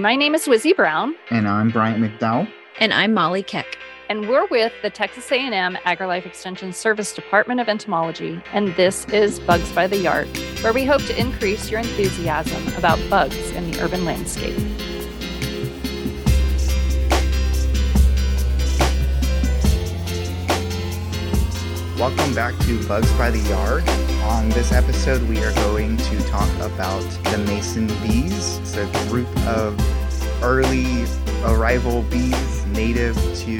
My 0.00 0.16
name 0.16 0.34
is 0.34 0.46
Wizzy 0.46 0.74
Brown. 0.74 1.14
And 1.28 1.46
I'm 1.46 1.68
Bryant 1.68 2.02
McDowell. 2.02 2.50
And 2.78 2.90
I'm 2.90 3.12
Molly 3.12 3.42
Keck. 3.42 3.76
And 4.08 4.30
we're 4.30 4.46
with 4.46 4.72
the 4.80 4.88
Texas 4.88 5.30
A&M 5.30 5.76
AgriLife 5.84 6.24
Extension 6.24 6.72
Service 6.72 7.12
Department 7.12 7.60
of 7.60 7.68
Entomology, 7.68 8.40
and 8.54 8.74
this 8.76 9.04
is 9.08 9.40
Bugs 9.40 9.70
by 9.72 9.86
the 9.86 9.98
Yard, 9.98 10.26
where 10.62 10.72
we 10.72 10.86
hope 10.86 11.02
to 11.02 11.20
increase 11.20 11.70
your 11.70 11.80
enthusiasm 11.80 12.66
about 12.78 12.98
bugs 13.10 13.50
in 13.50 13.70
the 13.70 13.82
urban 13.82 14.06
landscape. 14.06 14.56
Welcome 21.98 22.34
back 22.34 22.58
to 22.60 22.88
Bugs 22.88 23.12
by 23.18 23.30
the 23.30 23.46
Yard. 23.50 24.09
On 24.30 24.48
this 24.48 24.70
episode, 24.70 25.22
we 25.28 25.42
are 25.42 25.52
going 25.54 25.96
to 25.96 26.22
talk 26.28 26.48
about 26.60 27.02
the 27.24 27.38
mason 27.48 27.88
bees. 28.00 28.58
It's 28.58 28.76
a 28.76 28.86
group 29.08 29.28
of 29.46 29.76
early 30.42 31.04
arrival 31.44 32.02
bees 32.04 32.64
native 32.66 33.16
to 33.16 33.58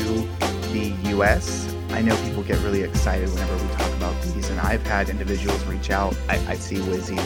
the 0.72 0.94
US. 1.10 1.74
I 1.90 2.02
know 2.02 2.16
people 2.24 2.44
get 2.44 2.58
really 2.60 2.82
excited 2.82 3.28
whenever 3.30 3.56
we 3.56 3.68
talk 3.74 3.92
about 3.94 4.14
bees, 4.22 4.48
and 4.48 4.60
I've 4.60 4.82
had 4.86 5.08
individuals 5.08 5.60
reach 5.64 5.90
out. 5.90 6.16
I, 6.28 6.36
I 6.52 6.54
see 6.54 6.76
Wizzy 6.76 7.18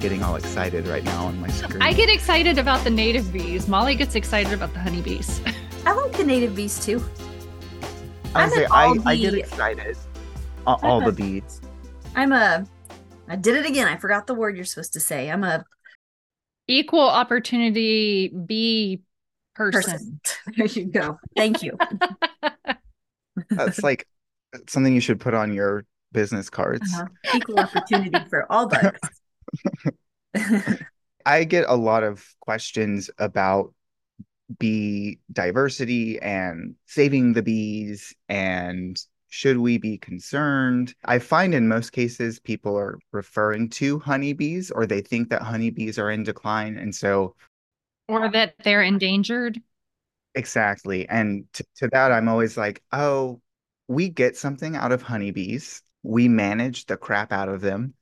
getting 0.00 0.24
all 0.24 0.34
excited 0.34 0.88
right 0.88 1.04
now 1.04 1.26
on 1.26 1.40
my 1.40 1.48
screen. 1.48 1.80
I 1.80 1.92
get 1.92 2.08
excited 2.08 2.58
about 2.58 2.82
the 2.82 2.90
native 2.90 3.32
bees. 3.32 3.68
Molly 3.68 3.94
gets 3.94 4.16
excited 4.16 4.52
about 4.52 4.72
the 4.72 4.80
honeybees. 4.80 5.40
I 5.86 5.92
like 5.92 6.12
the 6.12 6.24
native 6.24 6.56
bees 6.56 6.84
too. 6.84 7.02
I, 8.34 8.42
I'm 8.42 8.50
say, 8.50 8.64
I, 8.66 8.86
all 8.86 9.08
I 9.08 9.16
get 9.16 9.34
excited. 9.34 9.96
Uh, 10.66 10.70
all, 10.70 10.80
all 10.82 10.98
I'm 10.98 11.06
the 11.06 11.12
bees. 11.12 11.60
I'm 12.16 12.32
a. 12.32 12.66
I 13.30 13.36
did 13.36 13.54
it 13.56 13.64
again. 13.64 13.86
I 13.86 13.96
forgot 13.96 14.26
the 14.26 14.34
word 14.34 14.56
you're 14.56 14.64
supposed 14.64 14.92
to 14.94 15.00
say. 15.00 15.30
I'm 15.30 15.44
a 15.44 15.64
Equal 16.66 17.08
opportunity 17.08 18.28
bee 18.28 19.02
person. 19.54 20.20
person. 20.24 20.54
there 20.56 20.66
you 20.66 20.86
go. 20.86 21.18
Thank 21.36 21.62
you. 21.62 21.76
That's 23.50 23.82
like 23.82 24.06
something 24.68 24.92
you 24.92 25.00
should 25.00 25.20
put 25.20 25.34
on 25.34 25.52
your 25.52 25.84
business 26.12 26.50
cards. 26.50 26.92
Uh-huh. 26.92 27.06
Equal 27.36 27.60
opportunity 27.60 28.18
for 28.28 28.50
all 28.50 28.68
bugs. 28.68 28.98
I 31.24 31.44
get 31.44 31.66
a 31.68 31.76
lot 31.76 32.02
of 32.02 32.24
questions 32.40 33.10
about 33.18 33.72
bee 34.58 35.20
diversity 35.32 36.18
and 36.20 36.74
saving 36.86 37.32
the 37.34 37.42
bees 37.42 38.12
and 38.28 39.00
should 39.30 39.58
we 39.58 39.78
be 39.78 39.96
concerned? 39.96 40.94
I 41.04 41.18
find 41.20 41.54
in 41.54 41.68
most 41.68 41.90
cases 41.92 42.38
people 42.40 42.76
are 42.76 42.98
referring 43.12 43.70
to 43.70 43.98
honeybees 44.00 44.70
or 44.70 44.86
they 44.86 45.00
think 45.00 45.30
that 45.30 45.42
honeybees 45.42 45.98
are 45.98 46.10
in 46.10 46.24
decline. 46.24 46.76
And 46.76 46.94
so, 46.94 47.36
or 48.08 48.28
that 48.30 48.56
they're 48.62 48.82
endangered. 48.82 49.60
exactly. 50.34 51.08
And 51.08 51.44
to, 51.54 51.64
to 51.76 51.88
that, 51.88 52.12
I'm 52.12 52.28
always 52.28 52.56
like, 52.56 52.82
oh, 52.92 53.40
we 53.88 54.08
get 54.08 54.36
something 54.36 54.76
out 54.76 54.92
of 54.92 55.02
honeybees, 55.02 55.82
we 56.02 56.28
manage 56.28 56.86
the 56.86 56.96
crap 56.96 57.32
out 57.32 57.48
of 57.48 57.60
them. 57.60 57.94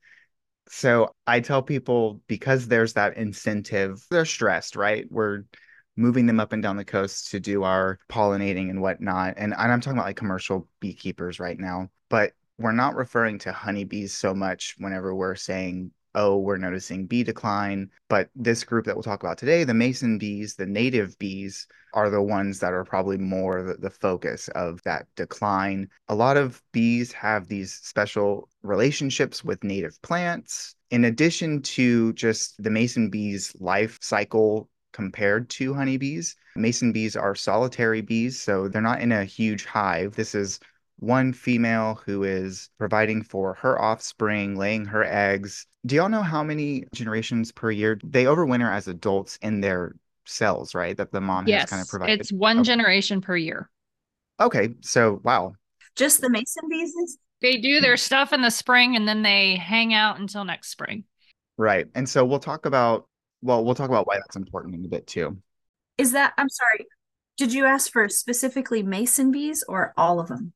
So 0.69 1.15
I 1.27 1.41
tell 1.41 1.63
people 1.63 2.21
because 2.27 2.67
there's 2.67 2.93
that 2.93 3.17
incentive, 3.17 4.05
they're 4.11 4.25
stressed, 4.25 4.75
right? 4.75 5.05
We're 5.11 5.43
moving 5.99 6.25
them 6.25 6.39
up 6.39 6.53
and 6.53 6.63
down 6.63 6.77
the 6.77 6.85
coast 6.85 7.29
to 7.31 7.39
do 7.39 7.63
our 7.63 7.99
pollinating 8.09 8.69
and 8.69 8.81
whatnot. 8.81 9.33
And, 9.37 9.53
and 9.53 9.71
I'm 9.71 9.81
talking 9.81 9.97
about 9.97 10.07
like 10.07 10.15
commercial 10.15 10.67
beekeepers 10.79 11.39
right 11.39 11.59
now, 11.59 11.89
but 12.09 12.31
we're 12.57 12.71
not 12.71 12.95
referring 12.95 13.37
to 13.39 13.51
honeybees 13.51 14.13
so 14.13 14.33
much 14.33 14.75
whenever 14.77 15.13
we're 15.13 15.35
saying, 15.35 15.91
oh, 16.15 16.37
we're 16.37 16.57
noticing 16.57 17.05
bee 17.05 17.23
decline. 17.23 17.89
But 18.07 18.29
this 18.35 18.63
group 18.63 18.85
that 18.85 18.95
we'll 18.95 19.03
talk 19.03 19.23
about 19.23 19.37
today, 19.37 19.63
the 19.63 19.73
mason 19.73 20.17
bees, 20.17 20.55
the 20.55 20.65
native 20.65 21.17
bees, 21.19 21.67
are 21.93 22.09
the 22.09 22.21
ones 22.21 22.59
that 22.59 22.73
are 22.73 22.83
probably 22.83 23.17
more 23.17 23.63
the, 23.63 23.73
the 23.75 23.89
focus 23.89 24.47
of 24.49 24.81
that 24.83 25.07
decline. 25.15 25.89
A 26.07 26.15
lot 26.15 26.37
of 26.37 26.61
bees 26.71 27.11
have 27.13 27.47
these 27.47 27.73
special 27.73 28.47
relationships 28.63 29.43
with 29.43 29.63
native 29.63 30.01
plants. 30.01 30.75
In 30.91 31.05
addition 31.05 31.61
to 31.63 32.13
just 32.13 32.61
the 32.61 32.69
mason 32.69 33.09
bee's 33.09 33.53
life 33.59 33.97
cycle 34.01 34.69
compared 34.91 35.49
to 35.51 35.73
honeybees, 35.73 36.35
mason 36.55 36.91
bees 36.91 37.15
are 37.15 37.35
solitary 37.35 38.01
bees, 38.01 38.39
so 38.39 38.67
they're 38.67 38.81
not 38.81 39.01
in 39.01 39.11
a 39.11 39.25
huge 39.25 39.65
hive. 39.65 40.15
This 40.15 40.35
is 40.35 40.59
one 40.97 41.31
female 41.33 41.95
who 42.05 42.23
is 42.23 42.69
providing 42.77 43.23
for 43.23 43.53
her 43.55 43.79
offspring, 43.81 44.55
laying 44.57 44.85
her 44.85 45.03
eggs. 45.03 45.65
Do 45.85 45.95
y'all 45.95 46.09
know 46.09 46.21
how 46.21 46.43
many 46.43 46.85
generations 46.93 47.51
per 47.51 47.71
year 47.71 47.99
they 48.03 48.25
overwinter 48.25 48.71
as 48.71 48.87
adults 48.87 49.37
in 49.41 49.61
their 49.61 49.95
cells, 50.25 50.75
right? 50.75 50.95
That 50.97 51.11
the 51.11 51.21
mom 51.21 51.47
has 51.47 51.53
yes, 51.53 51.69
kind 51.69 51.81
of 51.81 51.87
provided. 51.87 52.19
it's 52.19 52.31
one 52.31 52.57
Okay. 52.57 52.65
generation 52.65 53.21
per 53.21 53.35
year. 53.37 53.69
Okay, 54.39 54.69
so 54.81 55.19
wow. 55.23 55.53
Just 55.95 56.21
the 56.21 56.29
mason 56.29 56.69
bees? 56.69 57.17
They 57.41 57.57
do 57.57 57.79
their 57.79 57.97
stuff 57.97 58.33
in 58.33 58.41
the 58.41 58.51
spring 58.51 58.95
and 58.95 59.07
then 59.07 59.21
they 59.21 59.55
hang 59.55 59.93
out 59.93 60.19
until 60.19 60.43
next 60.43 60.69
spring. 60.69 61.05
Right. 61.57 61.87
And 61.95 62.07
so 62.07 62.25
we'll 62.25 62.39
talk 62.39 62.65
about 62.65 63.07
well, 63.41 63.63
we'll 63.63 63.75
talk 63.75 63.89
about 63.89 64.07
why 64.07 64.17
that's 64.17 64.35
important 64.35 64.75
in 64.75 64.85
a 64.85 64.87
bit 64.89 65.07
too. 65.07 65.37
is 65.97 66.11
that? 66.13 66.33
I'm 66.37 66.49
sorry. 66.49 66.85
Did 67.37 67.53
you 67.53 67.65
ask 67.65 67.91
for 67.91 68.09
specifically 68.09 68.83
mason 68.83 69.31
bees 69.31 69.63
or 69.67 69.93
all 69.95 70.19
of 70.19 70.27
them? 70.27 70.53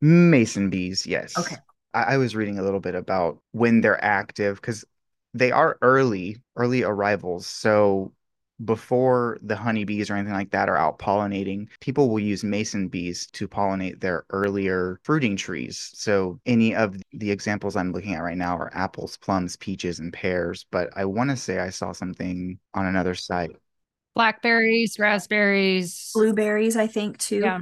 Mason 0.00 0.70
bees, 0.70 1.06
yes. 1.06 1.36
Okay. 1.36 1.56
I, 1.92 2.14
I 2.14 2.16
was 2.18 2.36
reading 2.36 2.58
a 2.58 2.62
little 2.62 2.80
bit 2.80 2.94
about 2.94 3.40
when 3.52 3.80
they're 3.80 4.02
active 4.02 4.56
because 4.56 4.84
they 5.34 5.50
are 5.52 5.76
early, 5.82 6.42
early 6.56 6.82
arrivals. 6.84 7.46
So 7.46 8.12
before 8.64 9.38
the 9.42 9.56
honeybees 9.56 10.10
or 10.10 10.14
anything 10.14 10.34
like 10.34 10.50
that 10.50 10.68
are 10.68 10.76
out 10.76 10.98
pollinating, 10.98 11.68
people 11.80 12.08
will 12.08 12.20
use 12.20 12.44
mason 12.44 12.88
bees 12.88 13.26
to 13.32 13.48
pollinate 13.48 14.00
their 14.00 14.24
earlier 14.30 15.00
fruiting 15.04 15.36
trees. 15.36 15.90
So 15.94 16.40
any 16.46 16.74
of 16.74 16.96
the 17.12 17.30
examples 17.30 17.76
I'm 17.76 17.92
looking 17.92 18.14
at 18.14 18.22
right 18.22 18.36
now 18.36 18.56
are 18.56 18.70
apples, 18.74 19.16
plums, 19.16 19.56
peaches, 19.56 19.98
and 19.98 20.12
pears. 20.12 20.66
But 20.70 20.90
I 20.96 21.04
want 21.04 21.30
to 21.30 21.36
say 21.36 21.58
I 21.58 21.70
saw 21.70 21.92
something 21.92 22.58
on 22.74 22.86
another 22.86 23.14
site. 23.14 23.56
Blackberries, 24.14 24.98
raspberries. 24.98 26.10
Blueberries, 26.14 26.76
I 26.76 26.86
think 26.86 27.18
too. 27.18 27.40
Yeah. 27.40 27.60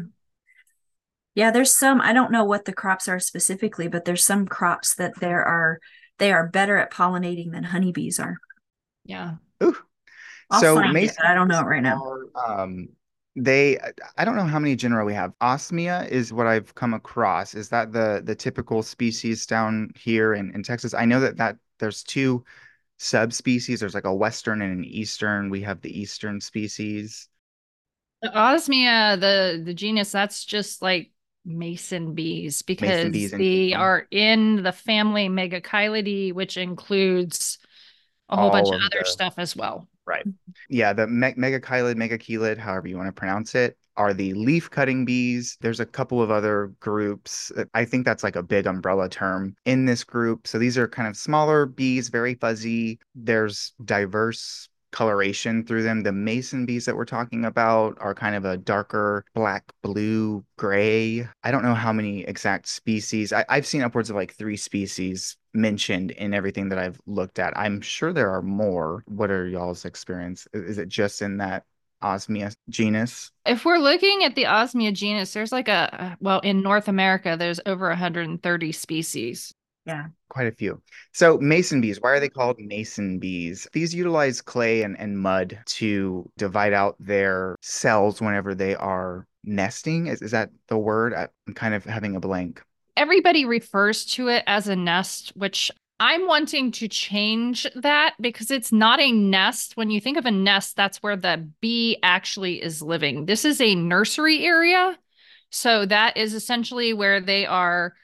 Yeah, 1.35 1.53
there's 1.53 1.77
some, 1.77 2.01
I 2.01 2.13
don't 2.13 2.33
know 2.33 2.45
what 2.45 2.65
the 2.65 2.73
crops 2.73 3.07
are 3.07 3.21
specifically, 3.21 3.87
but 3.87 4.05
there's 4.05 4.25
some 4.25 4.47
crops 4.47 4.97
that 4.97 5.21
there 5.21 5.45
are 5.45 5.79
they 6.19 6.33
are 6.33 6.49
better 6.49 6.77
at 6.77 6.91
pollinating 6.91 7.53
than 7.53 7.63
honeybees 7.63 8.19
are. 8.19 8.39
Yeah. 9.05 9.35
Ooh. 9.63 9.77
I'll 10.51 10.61
so 10.61 10.75
find 10.77 10.91
it, 10.91 10.93
mason 10.93 11.25
I 11.27 11.35
don't 11.35 11.49
know 11.49 11.61
it 11.61 11.65
right 11.65 11.83
now. 11.83 12.03
are, 12.35 12.61
um, 12.63 12.89
they 13.37 13.79
I 14.17 14.25
don't 14.25 14.37
know 14.37 14.45
how 14.45 14.59
many 14.59 14.75
genera 14.77 15.05
we 15.05 15.15
have. 15.15 15.33
Osmia 15.41 16.09
is 16.09 16.33
what 16.33 16.47
I've 16.47 16.75
come 16.75 16.95
across. 16.95 17.55
Is 17.55 17.69
that 17.69 17.93
the 17.93 18.23
the 18.25 18.35
typical 18.35 18.83
species 18.83 19.47
down 19.47 19.91
here 19.97 20.35
in, 20.35 20.53
in 20.55 20.63
Texas? 20.63 20.95
I 20.95 21.05
know 21.05 21.21
that 21.21 21.37
that 21.37 21.57
there's 21.79 22.03
two 22.03 22.45
subspecies. 22.99 23.81
There's 23.81 23.95
like 23.95 24.07
a 24.07 24.15
western 24.15 24.61
and 24.63 24.79
an 24.79 24.85
eastern. 24.85 25.51
We 25.51 25.63
have 25.63 25.81
the 25.83 26.01
eastern 26.01 26.41
species. 26.41 27.29
The 28.23 28.31
Osmia, 28.31 29.21
the 29.21 29.63
the 29.65 29.75
genus, 29.75 30.11
that's 30.11 30.45
just 30.45 30.83
like 30.83 31.13
mason 31.45 32.15
bees 32.15 32.63
because 32.63 33.11
bees 33.11 33.33
and- 33.33 33.41
they 33.41 33.73
are 33.73 34.07
in 34.11 34.63
the 34.65 34.73
family 34.73 35.29
Megachilidae, 35.29 36.33
which 36.33 36.57
includes 36.57 37.59
a 38.29 38.37
whole 38.37 38.51
bunch 38.51 38.69
of 38.69 38.75
of 38.75 38.81
other 38.87 39.01
the- 39.01 39.11
stuff 39.11 39.35
as 39.39 39.55
well. 39.55 39.89
Right. 40.09 40.25
Yeah, 40.71 40.95
the 40.95 41.07
me- 41.07 41.35
megachilid, 41.35 41.97
megachilid, 41.97 42.57
however 42.57 42.89
you 42.89 42.97
want 42.97 43.09
to 43.09 43.13
pronounce 43.13 43.55
it, 43.55 43.77
are 43.95 44.15
the 44.15 44.33
leaf 44.33 44.71
cutting 44.71 45.05
bees. 45.05 45.59
There's 45.61 45.81
a 45.81 45.87
couple 45.87 46.23
of 46.23 46.31
other 46.31 46.73
groups. 46.81 47.53
Uh, 47.55 47.65
I 47.75 47.85
think 47.85 48.07
that's 48.07 48.23
like 48.23 48.37
a 48.37 48.43
big 48.43 48.67
umbrella 48.67 49.11
term 49.11 49.55
in 49.67 49.85
this 49.85 50.05
group. 50.05 50.47
So 50.47 50.59
these 50.59 50.79
are 50.79 50.89
kind 50.89 51.09
of 51.09 51.17
smaller 51.17 51.67
bees, 51.67 52.09
very 52.09 52.35
fuzzy. 52.35 53.01
There's 53.15 53.75
diverse 53.85 54.71
coloration 54.93 55.65
through 55.67 55.83
them. 55.83 56.03
The 56.03 56.13
mason 56.13 56.65
bees 56.65 56.87
that 56.87 56.97
we're 56.97 57.05
talking 57.05 57.45
about 57.45 57.99
are 58.01 58.15
kind 58.15 58.35
of 58.35 58.47
a 58.47 58.57
darker 58.57 59.25
black, 59.35 59.65
blue, 59.83 60.43
gray. 60.57 61.29
I 61.43 61.51
don't 61.51 61.63
know 61.65 61.75
how 61.75 61.93
many 61.93 62.23
exact 62.23 62.69
species. 62.69 63.33
I- 63.33 63.45
I've 63.51 63.67
seen 63.67 63.83
upwards 63.83 64.09
of 64.11 64.17
like 64.17 64.33
three 64.33 64.57
species 64.57 65.37
mentioned 65.55 66.11
in 66.13 66.35
everything 66.35 66.69
that 66.71 66.79
I've 66.79 67.01
looked 67.07 67.39
at. 67.39 67.57
I'm 67.57 67.81
sure 67.81 68.13
there 68.13 68.31
are 68.31 68.43
more. 68.43 69.05
What 69.07 69.31
are 69.31 69.47
y'all's 69.47 69.85
experience? 69.85 70.47
Is 70.53 70.79
it 70.79 70.89
just 70.89 71.23
in 71.23 71.39
that 71.39 71.65
Osmia 72.03 72.55
genus? 72.69 73.31
If 73.45 73.65
we're 73.65 73.79
looking 73.79 74.25
at 74.25 74.35
the 74.35 74.45
Osmia 74.45 74.93
genus, 74.93 75.33
there's 75.33 75.53
like 75.53 75.69
a 75.69 76.17
well 76.21 76.41
in 76.41 76.63
North 76.63 76.89
America, 76.89 77.37
there's 77.39 77.61
over 77.67 77.89
130 77.89 78.73
species. 78.73 79.53
Yeah. 79.85 80.09
Quite 80.29 80.49
a 80.49 80.53
few. 80.53 80.83
So 81.15 81.39
mason 81.39 81.81
bees, 81.81 81.99
why 81.99 82.11
are 82.11 82.21
they 82.21 82.29
called 82.29 82.61
mason 82.61 83.19
bees? 83.19 83.67
These 83.73 83.95
utilize 83.95 84.43
clay 84.43 84.83
and, 84.83 84.99
and 84.99 85.19
mud 85.19 85.59
to 85.65 86.31
divide 86.37 86.75
out 86.75 86.97
their 87.01 87.57
cells 87.63 88.21
whenever 88.21 88.55
they 88.55 88.75
are 88.75 89.27
nesting. 89.45 90.09
Is, 90.09 90.21
is 90.21 90.33
that 90.33 90.51
the 90.69 90.77
word? 90.77 91.15
I'm 91.15 91.55
kind 91.55 91.73
of 91.73 91.85
having 91.85 92.17
a 92.17 92.21
blank. 92.21 92.63
Everybody 92.99 93.45
refers 93.45 94.05
to 94.07 94.27
it 94.27 94.43
as 94.49 94.67
a 94.67 94.75
nest, 94.75 95.33
which 95.37 95.71
I'm 96.01 96.27
wanting 96.27 96.73
to 96.73 96.89
change 96.89 97.65
that 97.77 98.17
because 98.21 98.51
it's 98.51 98.73
not 98.73 98.99
a 98.99 99.13
nest. 99.13 99.77
When 99.77 99.91
you 99.91 100.01
think 100.01 100.17
of 100.17 100.27
a 100.27 100.33
nest, 100.33 100.75
that's 100.75 101.01
where 101.01 101.17
the 101.17 101.49
bee 101.61 101.99
actually 102.03 102.61
is 102.61 102.83
living. 102.83 103.27
This 103.27 103.45
is 103.45 103.61
a 103.61 103.77
nursery 103.77 104.45
area. 104.45 104.99
So 105.51 105.87
that 105.87 106.17
is 106.17 106.35
essentially 106.35 106.93
where 106.93 107.21
they 107.21 107.47
are 107.47 107.95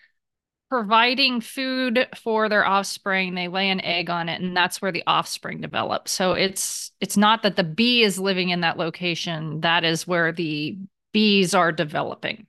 providing 0.71 1.41
food 1.41 2.09
for 2.17 2.49
their 2.49 2.65
offspring. 2.65 3.35
They 3.35 3.49
lay 3.49 3.71
an 3.71 3.81
egg 3.81 4.11
on 4.11 4.29
it 4.29 4.41
and 4.41 4.57
that's 4.57 4.81
where 4.81 4.93
the 4.93 5.05
offspring 5.09 5.61
develop. 5.61 6.09
So 6.09 6.35
it's 6.35 6.93
it's 7.01 7.17
not 7.17 7.43
that 7.43 7.57
the 7.57 7.65
bee 7.65 8.05
is 8.05 8.19
living 8.19 8.51
in 8.51 8.61
that 8.61 8.79
location. 8.79 9.61
That 9.61 9.83
is 9.83 10.07
where 10.07 10.31
the 10.31 10.79
bees 11.13 11.53
are 11.53 11.73
developing. 11.73 12.47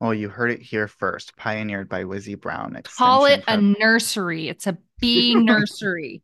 Well, 0.00 0.14
you 0.14 0.28
heard 0.30 0.50
it 0.50 0.62
here 0.62 0.88
first, 0.88 1.36
pioneered 1.36 1.88
by 1.88 2.04
Wizzy 2.04 2.40
Brown. 2.40 2.78
Call 2.84 3.26
it 3.26 3.44
a 3.46 3.58
nursery. 3.58 4.48
It's 4.48 4.66
a 4.66 4.78
bee 5.00 5.34
nursery. 5.34 6.22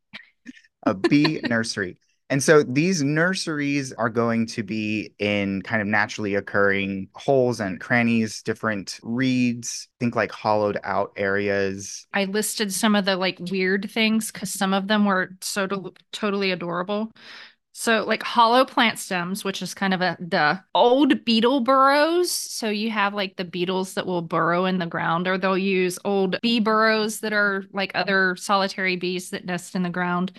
a 0.85 0.95
bee 0.95 1.41
nursery. 1.49 1.99
And 2.29 2.43
so 2.43 2.65
these 2.65 3.05
nurseries 3.05 3.93
are 3.93 4.09
going 4.09 4.47
to 4.49 4.65
be 4.65 5.13
in 5.21 5.63
kind 5.63 5.81
of 5.81 5.87
naturally 5.87 6.35
occurring 6.35 7.09
holes 7.15 7.61
and 7.61 7.79
crannies, 7.79 8.43
different 8.43 8.99
reeds, 9.03 9.89
think 10.01 10.17
like 10.17 10.33
hollowed 10.33 10.79
out 10.83 11.13
areas. 11.17 12.07
I 12.13 12.25
listed 12.25 12.73
some 12.73 12.97
of 12.97 13.05
the 13.05 13.17
like 13.17 13.39
weird 13.39 13.89
things 13.91 14.33
because 14.33 14.51
some 14.51 14.75
of 14.75 14.89
them 14.89 15.05
were 15.05 15.37
so 15.41 15.93
totally 16.13 16.51
adorable. 16.51 17.13
So, 17.79 18.05
like 18.07 18.23
hollow 18.23 18.65
plant 18.65 18.99
stems, 18.99 19.45
which 19.45 19.61
is 19.61 19.75
kind 19.75 19.93
of 19.93 20.01
a 20.01 20.17
the 20.19 20.65
old 20.75 21.27
beetle 21.27 21.61
burrows. 21.61 22.31
So 22.31 22.71
you 22.71 22.91
have 22.91 23.13
like 23.13 23.37
the 23.37 23.45
beetles 23.45 23.95
that 23.95 24.07
will 24.07 24.23
burrow 24.23 24.65
in 24.65 24.79
the 24.79 24.87
ground, 24.87 25.29
or 25.29 25.37
they'll 25.37 25.59
use 25.59 25.99
old 26.03 26.41
bee 26.41 26.59
burrows 26.59 27.21
that 27.21 27.35
are 27.35 27.65
like 27.73 27.93
other 27.95 28.35
solitary 28.37 28.97
bees 28.97 29.29
that 29.31 29.45
nest 29.45 29.75
in 29.75 29.83
the 29.83 29.91
ground. 29.91 30.33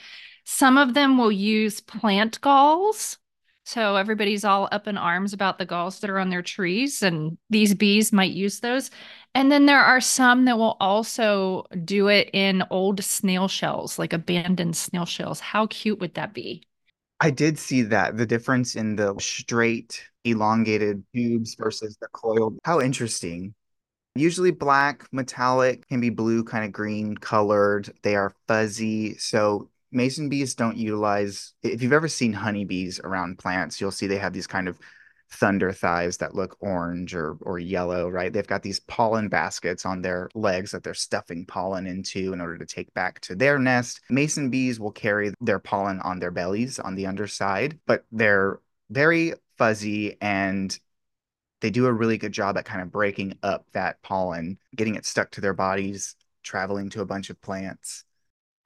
Some 0.46 0.80
of 0.80 0.96
them 0.96 1.16
will 1.20 1.32
use 1.32 1.80
plant 1.80 2.42
galls. 2.42 3.20
So 3.66 3.98
everybody's 3.98 4.44
all 4.44 4.68
up 4.72 4.88
in 4.88 4.98
arms 4.98 5.32
about 5.32 5.60
the 5.60 5.66
galls 5.66 6.00
that 6.00 6.10
are 6.10 6.18
on 6.20 6.32
their 6.32 6.42
trees, 6.42 7.04
and 7.04 7.38
these 7.52 7.76
bees 7.76 8.12
might 8.12 8.32
use 8.32 8.62
those. 8.62 8.90
And 9.36 9.52
then 9.52 9.68
there 9.68 9.84
are 9.84 10.02
some 10.02 10.46
that 10.46 10.58
will 10.58 10.76
also 10.80 11.66
do 11.86 12.08
it 12.08 12.32
in 12.34 12.64
old 12.72 13.04
snail 13.04 13.48
shells, 13.48 14.00
like 14.00 14.12
abandoned 14.14 14.76
snail 14.76 15.06
shells. 15.06 15.40
How 15.40 15.68
cute 15.68 16.00
would 16.00 16.16
that 16.16 16.34
be? 16.34 16.64
I 17.20 17.32
did 17.32 17.58
see 17.58 17.82
that 17.84 18.18
the 18.18 18.26
difference 18.26 18.76
in 18.76 18.96
the 18.96 19.16
straight, 19.20 20.04
elongated 20.24 21.04
tubes 21.14 21.56
versus 21.56 21.98
the 22.00 22.08
coiled. 22.10 22.60
How 22.64 22.80
interesting. 22.80 23.56
Usually 24.16 24.52
black, 24.52 25.08
metallic, 25.12 25.88
can 25.88 26.00
be 26.00 26.10
blue, 26.10 26.44
kind 26.44 26.66
of 26.66 26.72
green 26.72 27.16
colored. 27.16 27.92
They 28.04 28.16
are 28.16 28.34
fuzzy. 28.48 29.18
So 29.18 29.70
mason 29.92 30.30
bees 30.30 30.56
don't 30.56 30.78
utilize, 30.78 31.54
if 31.64 31.82
you've 31.82 31.94
ever 31.94 32.08
seen 32.08 32.34
honeybees 32.34 33.00
around 33.00 33.40
plants, 33.40 33.80
you'll 33.82 33.92
see 33.92 34.08
they 34.08 34.18
have 34.18 34.34
these 34.34 34.48
kind 34.48 34.68
of 34.68 34.80
thunder 35.30 35.72
thighs 35.72 36.18
that 36.18 36.36
look 36.36 36.58
orange 36.60 37.14
or 37.14 37.38
or 37.42 37.60
yellow, 37.60 38.10
right? 38.10 38.32
They've 38.32 38.48
got 38.48 38.64
these 38.64 38.80
pollen 38.82 39.28
baskets 39.28 39.86
on 39.86 40.02
their 40.02 40.30
legs 40.36 40.72
that 40.72 40.84
they're 40.84 40.94
stuffing 40.94 41.46
pollen 41.46 41.86
into 41.88 42.34
in 42.34 42.42
order 42.42 42.58
to 42.58 42.66
take 42.66 42.94
back 42.94 43.20
to 43.22 43.36
their 43.36 43.60
nest. 43.60 44.02
Mason 44.10 44.50
bees 44.50 44.80
will 44.80 44.92
carry 44.92 45.34
their 45.42 45.60
pollen 45.60 46.00
on 46.02 46.20
their 46.20 46.32
bellies 46.32 46.80
on 46.80 46.96
the 46.96 47.06
underside, 47.06 47.80
but 47.86 48.06
they're 48.12 48.60
very 48.90 49.34
fuzzy 49.58 50.18
and 50.22 50.80
they 51.62 51.70
do 51.70 51.88
a 51.88 51.94
really 51.94 52.18
good 52.18 52.32
job 52.32 52.58
at 52.58 52.66
kind 52.66 52.82
of 52.82 52.92
breaking 52.92 53.38
up 53.44 53.66
that 53.74 54.02
pollen, 54.04 54.58
getting 54.76 54.96
it 54.96 55.06
stuck 55.06 55.32
to 55.32 55.42
their 55.42 55.54
bodies, 55.54 56.16
traveling 56.44 56.90
to 56.92 57.02
a 57.02 57.06
bunch 57.06 57.30
of 57.30 57.42
plants. 57.42 58.04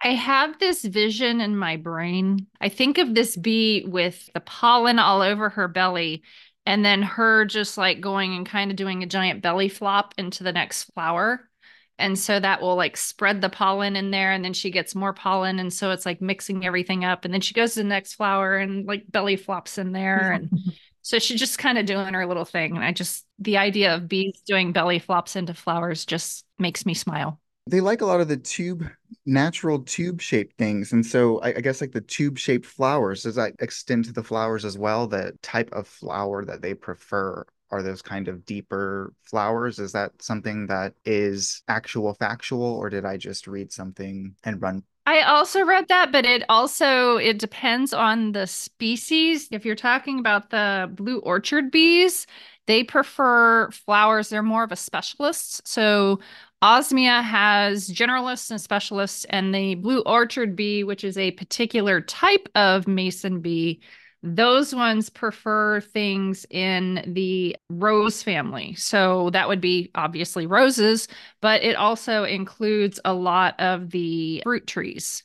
I 0.04 0.10
have 0.10 0.58
this 0.60 0.84
vision 0.84 1.42
in 1.42 1.56
my 1.56 1.78
brain. 1.78 2.48
I 2.60 2.70
think 2.70 2.98
of 2.98 3.14
this 3.14 3.38
bee 3.38 3.86
with 3.88 4.30
the 4.34 4.40
pollen 4.40 4.98
all 4.98 5.22
over 5.22 5.50
her 5.50 5.68
belly 5.68 6.24
and 6.66 6.86
then 6.86 7.02
her 7.02 7.46
just 7.46 7.78
like 7.78 8.02
going 8.02 8.36
and 8.36 8.46
kind 8.46 8.72
of 8.72 8.78
doing 8.78 9.04
a 9.04 9.08
giant 9.08 9.42
belly 9.42 9.70
flop 9.70 10.14
into 10.18 10.44
the 10.44 10.54
next 10.54 10.86
flower. 10.94 11.50
And 11.98 12.18
so 12.18 12.40
that 12.40 12.62
will 12.62 12.76
like 12.76 12.98
spread 12.98 13.42
the 13.42 13.50
pollen 13.50 13.96
in 13.96 14.12
there 14.12 14.32
and 14.32 14.44
then 14.44 14.54
she 14.54 14.72
gets 14.72 14.96
more 14.96 15.14
pollen 15.14 15.60
and 15.60 15.72
so 15.72 15.92
it's 15.92 16.06
like 16.06 16.22
mixing 16.22 16.66
everything 16.66 17.06
up 17.06 17.26
and 17.26 17.34
then 17.34 17.42
she 17.42 17.54
goes 17.54 17.74
to 17.74 17.82
the 17.82 17.90
next 17.90 18.16
flower 18.16 18.58
and 18.58 18.88
like 18.88 19.04
belly 19.12 19.36
flops 19.36 19.78
in 19.78 19.92
there 19.92 20.32
and 20.32 20.50
so 21.04 21.20
she's 21.20 21.40
just 21.40 21.60
kind 21.60 21.78
of 21.78 21.86
doing 21.86 22.14
her 22.14 22.26
little 22.26 22.46
thing 22.46 22.76
and 22.76 22.84
i 22.84 22.92
just 22.92 23.26
the 23.38 23.58
idea 23.58 23.96
of 23.96 24.08
bees 24.08 24.42
doing 24.48 24.72
belly 24.72 25.00
flops 25.00 25.36
into 25.36 25.54
flowers 25.54 26.06
just 26.06 26.46
makes 26.58 26.86
me 26.86 26.94
smile 26.94 27.40
they 27.68 27.80
like 27.80 28.02
a 28.02 28.06
lot 28.06 28.22
of 28.22 28.28
the 28.28 28.38
tube 28.38 28.90
natural 29.26 29.80
tube 29.80 30.22
shaped 30.22 30.58
things 30.58 30.94
and 30.94 31.06
so 31.06 31.40
I, 31.40 31.50
I, 31.50 31.62
guess 31.62 31.82
like 31.82 31.92
the 31.92 32.02
tube 32.02 32.38
shaped 32.38 32.66
flowers 32.66 33.24
does 33.24 33.36
that 33.36 33.54
extend 33.60 34.06
to 34.06 34.14
the 34.14 34.24
flowers 34.24 34.66
as 34.66 34.78
well 34.78 35.08
the 35.08 35.38
type 35.42 35.70
of 35.72 35.88
flower 35.88 36.44
that 36.46 36.62
they 36.62 36.74
prefer 36.74 37.46
are 37.70 37.84
those 37.84 38.02
kind 38.02 38.28
of 38.28 38.46
deeper 38.46 39.14
flowers 39.22 39.80
is 39.80 39.92
that 39.92 40.12
something 40.22 40.68
that 40.68 40.94
is 41.06 41.62
actual 41.68 42.14
factual 42.16 42.64
or 42.64 42.90
did 42.90 43.06
i 43.06 43.16
just 43.16 43.48
read 43.48 43.72
something 43.72 44.36
and 44.44 44.62
run 44.62 44.84
I 45.08 45.22
also 45.22 45.66
read 45.66 45.88
that, 45.88 46.12
but 46.12 46.26
it 46.26 46.44
also 46.48 47.18
it 47.18 47.40
depends 47.40 47.92
on 47.92 48.34
the 48.34 48.46
species. 48.46 49.48
If 49.52 49.66
you're 49.66 49.76
talking 49.76 50.20
about 50.20 50.52
the 50.52 50.92
blue 50.94 51.18
orchard 51.20 51.72
bees, 51.72 52.28
they 52.68 52.84
prefer 52.84 53.72
flowers. 53.72 54.30
They're 54.30 54.44
more 54.44 54.64
of 54.64 54.72
a 54.72 54.76
specialist. 54.76 55.68
So 55.68 56.20
Osmia 56.64 57.24
has 57.24 57.90
generalists 57.90 58.52
and 58.52 58.62
specialists, 58.62 59.26
and 59.30 59.54
the 59.54 59.76
blue 59.76 60.02
orchard 60.02 60.56
bee, 60.56 60.84
which 60.84 61.04
is 61.04 61.18
a 61.18 61.32
particular 61.32 62.02
type 62.02 62.48
of 62.54 62.88
mason 62.88 63.42
bee, 63.42 63.82
those 64.24 64.76
ones 64.76 65.10
prefer 65.10 65.82
things 65.82 66.46
in 66.52 67.04
the 67.08 67.56
rose 67.70 68.22
family. 68.22 68.76
So 68.76 69.32
that 69.32 69.48
would 69.48 69.62
be 69.62 69.90
obviously 69.96 70.46
roses, 70.46 71.08
but 71.42 71.64
it 71.64 71.76
also 71.76 72.24
includes 72.26 73.00
a 73.04 73.14
lot 73.14 73.60
of 73.60 73.90
the 73.90 74.42
fruit 74.44 74.68
trees. 74.68 75.24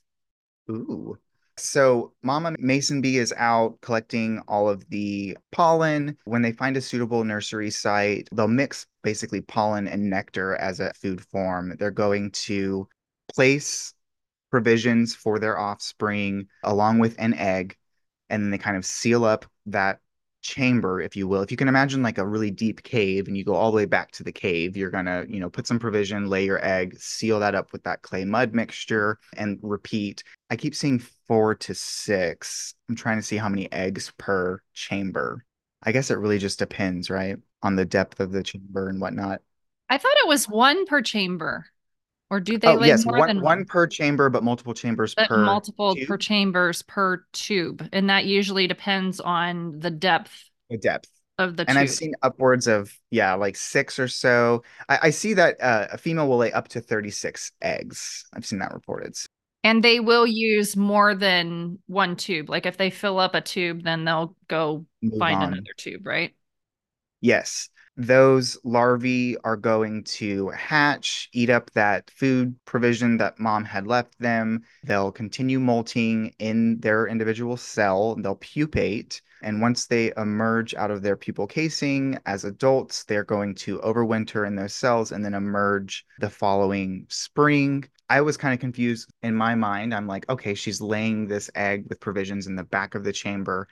Ooh. 0.71 1.19
So, 1.59 2.13
Mama 2.23 2.55
Mason 2.59 3.01
Bee 3.01 3.17
is 3.17 3.33
out 3.35 3.81
collecting 3.81 4.43
all 4.47 4.69
of 4.69 4.87
the 4.91 5.39
pollen. 5.53 6.19
When 6.25 6.43
they 6.43 6.53
find 6.53 6.77
a 6.77 6.83
suitable 6.83 7.25
nursery 7.25 7.71
site, 7.71 8.29
they'll 8.31 8.47
mix 8.47 8.87
basically 9.07 9.41
pollen 9.41 9.87
and 9.87 10.11
nectar 10.11 10.57
as 10.57 10.81
a 10.81 10.93
food 10.95 11.21
form. 11.21 11.77
They're 11.79 11.93
going 11.93 12.33
to 12.33 12.89
place 13.33 13.95
provisions 14.51 15.15
for 15.15 15.39
their 15.39 15.57
offspring 15.57 16.49
along 16.65 16.99
with 16.99 17.15
an 17.21 17.33
egg, 17.35 17.77
and 18.31 18.43
then 18.43 18.51
they 18.51 18.59
kind 18.59 18.77
of 18.77 18.85
seal 18.85 19.25
up 19.25 19.47
that 19.67 20.01
chamber, 20.43 21.01
if 21.01 21.15
you 21.15 21.29
will. 21.29 21.41
If 21.41 21.53
you 21.53 21.57
can 21.57 21.69
imagine 21.69 22.03
like 22.03 22.19
a 22.19 22.27
really 22.27 22.51
deep 22.51 22.83
cave 22.83 23.29
and 23.29 23.37
you 23.37 23.45
go 23.45 23.55
all 23.55 23.71
the 23.71 23.77
way 23.77 23.85
back 23.85 24.11
to 24.11 24.25
the 24.25 24.33
cave, 24.33 24.77
you're 24.77 24.91
going 24.91 25.05
to, 25.05 25.25
you 25.29 25.39
know, 25.39 25.51
put 25.51 25.69
some 25.69 25.79
provision, 25.79 26.27
lay 26.27 26.45
your 26.45 26.65
egg, 26.67 26.99
seal 26.99 27.39
that 27.39 27.55
up 27.55 27.73
with 27.73 27.85
that 27.85 28.03
clay 28.03 28.25
mud 28.25 28.55
mixture 28.55 29.21
and 29.37 29.61
repeat. 29.63 30.25
I 30.51 30.57
keep 30.57 30.75
seeing 30.75 30.99
four 31.29 31.55
to 31.55 31.77
six. 31.77 32.75
I'm 32.89 32.97
trying 32.97 33.19
to 33.19 33.23
see 33.23 33.37
how 33.37 33.49
many 33.49 33.71
eggs 33.71 34.13
per 34.19 34.61
chamber. 34.75 35.45
I 35.81 35.93
guess 35.93 36.11
it 36.11 36.19
really 36.19 36.39
just 36.39 36.59
depends, 36.59 37.09
right? 37.09 37.37
On 37.63 37.77
the 37.77 37.85
depth 37.85 38.21
of 38.21 38.33
the 38.33 38.43
chamber 38.43 38.89
and 38.89 39.01
whatnot. 39.01 39.41
I 39.89 39.99
thought 39.99 40.17
it 40.23 40.29
was 40.29 40.49
one 40.49 40.87
per 40.87 41.03
chamber. 41.03 41.67
Or 42.29 42.41
do 42.41 42.59
they 42.59 42.69
oh, 42.69 42.75
lay 42.75 42.89
yes, 42.89 43.07
more 43.07 43.19
one, 43.19 43.29
than 43.29 43.41
one 43.41 43.65
per 43.65 43.87
chamber, 43.87 44.29
but 44.29 44.43
multiple 44.43 44.75
chambers 44.75 45.15
but 45.15 45.29
per 45.29 45.39
multiple 45.39 45.95
tube? 45.95 46.09
per 46.09 46.19
chambers 46.19 46.83
per 46.83 47.25
tube, 47.33 47.89
and 47.93 48.11
that 48.11 48.25
usually 48.25 48.67
depends 48.67 49.21
on 49.21 49.79
the 49.79 49.93
depth. 49.93 50.51
The 50.69 50.79
depth 50.79 51.09
of 51.39 51.57
the. 51.57 51.63
And 51.63 51.77
tube. 51.77 51.79
I've 51.79 51.91
seen 51.91 52.15
upwards 52.23 52.67
of 52.67 52.93
yeah, 53.13 53.35
like 53.35 53.55
six 53.55 54.01
or 54.01 54.09
so. 54.09 54.65
I, 54.89 54.99
I 55.05 55.11
see 55.11 55.35
that 55.35 55.61
uh, 55.63 55.87
a 55.93 55.99
female 55.99 56.29
will 56.29 56.39
lay 56.39 56.51
up 56.51 56.67
to 56.69 56.81
thirty 56.81 57.11
six 57.11 57.53
eggs. 57.63 58.25
I've 58.35 58.45
seen 58.45 58.59
that 58.59 58.75
reported. 58.75 59.15
And 59.63 59.83
they 59.83 60.01
will 60.01 60.27
use 60.27 60.77
more 60.77 61.15
than 61.15 61.79
one 61.87 62.17
tube. 62.17 62.51
Like 62.51 62.67
if 62.67 62.77
they 62.77 62.91
fill 62.91 63.21
up 63.21 63.37
a 63.37 63.41
tube, 63.41 63.85
then 63.85 64.05
they'll 64.05 64.37
go 64.49 64.85
Move 65.01 65.19
find 65.21 65.37
on. 65.37 65.53
another 65.53 65.75
tube, 65.77 66.07
right? 66.07 66.35
Yes 67.21 67.69
those 67.97 68.59
larvae 68.63 69.37
are 69.43 69.57
going 69.57 70.05
to 70.05 70.51
hatch, 70.51 71.29
eat 71.33 71.49
up 71.49 71.71
that 71.73 72.11
food 72.11 72.55
provision 72.65 73.17
that 73.17 73.39
mom 73.39 73.65
had 73.65 73.87
left 73.87 74.19
them. 74.19 74.63
They'll 74.85 75.13
continue 75.13 75.59
molting 75.59 76.35
in 76.39 76.79
their 76.81 77.07
individual 77.07 77.57
cell. 77.57 78.17
They'll 78.17 78.37
pupate. 78.37 79.23
And 79.43 79.61
once 79.61 79.87
they 79.87 80.13
emerge 80.17 80.75
out 80.75 80.91
of 80.91 81.03
their 81.03 81.17
pupal 81.17 81.49
casing 81.49 82.19
as 82.27 82.45
adults, 82.45 83.05
they're 83.05 83.25
going 83.25 83.55
to 83.57 83.79
overwinter 83.79 84.47
in 84.47 84.57
those 84.57 84.75
cells 84.75 85.13
and 85.13 85.25
then 85.25 85.35
emerge 85.35 86.05
the 86.19 86.31
following 86.31 87.07
spring. 87.09 87.85
I 88.09 88.21
was 88.21 88.37
kind 88.37 88.55
of 88.55 88.61
confused 88.61 89.11
in 89.23 89.35
my 89.35 89.55
mind. 89.55 89.93
I'm 89.93 90.07
like, 90.07 90.29
okay, 90.29 90.55
she's 90.55 90.81
laying 90.81 91.27
this 91.27 91.51
egg 91.55 91.87
with 91.89 92.01
provisions 92.01 92.47
in 92.47 92.57
the 92.57 92.65
back 92.65 92.95
of 92.95 93.05
the 93.05 93.13
chamber 93.13 93.69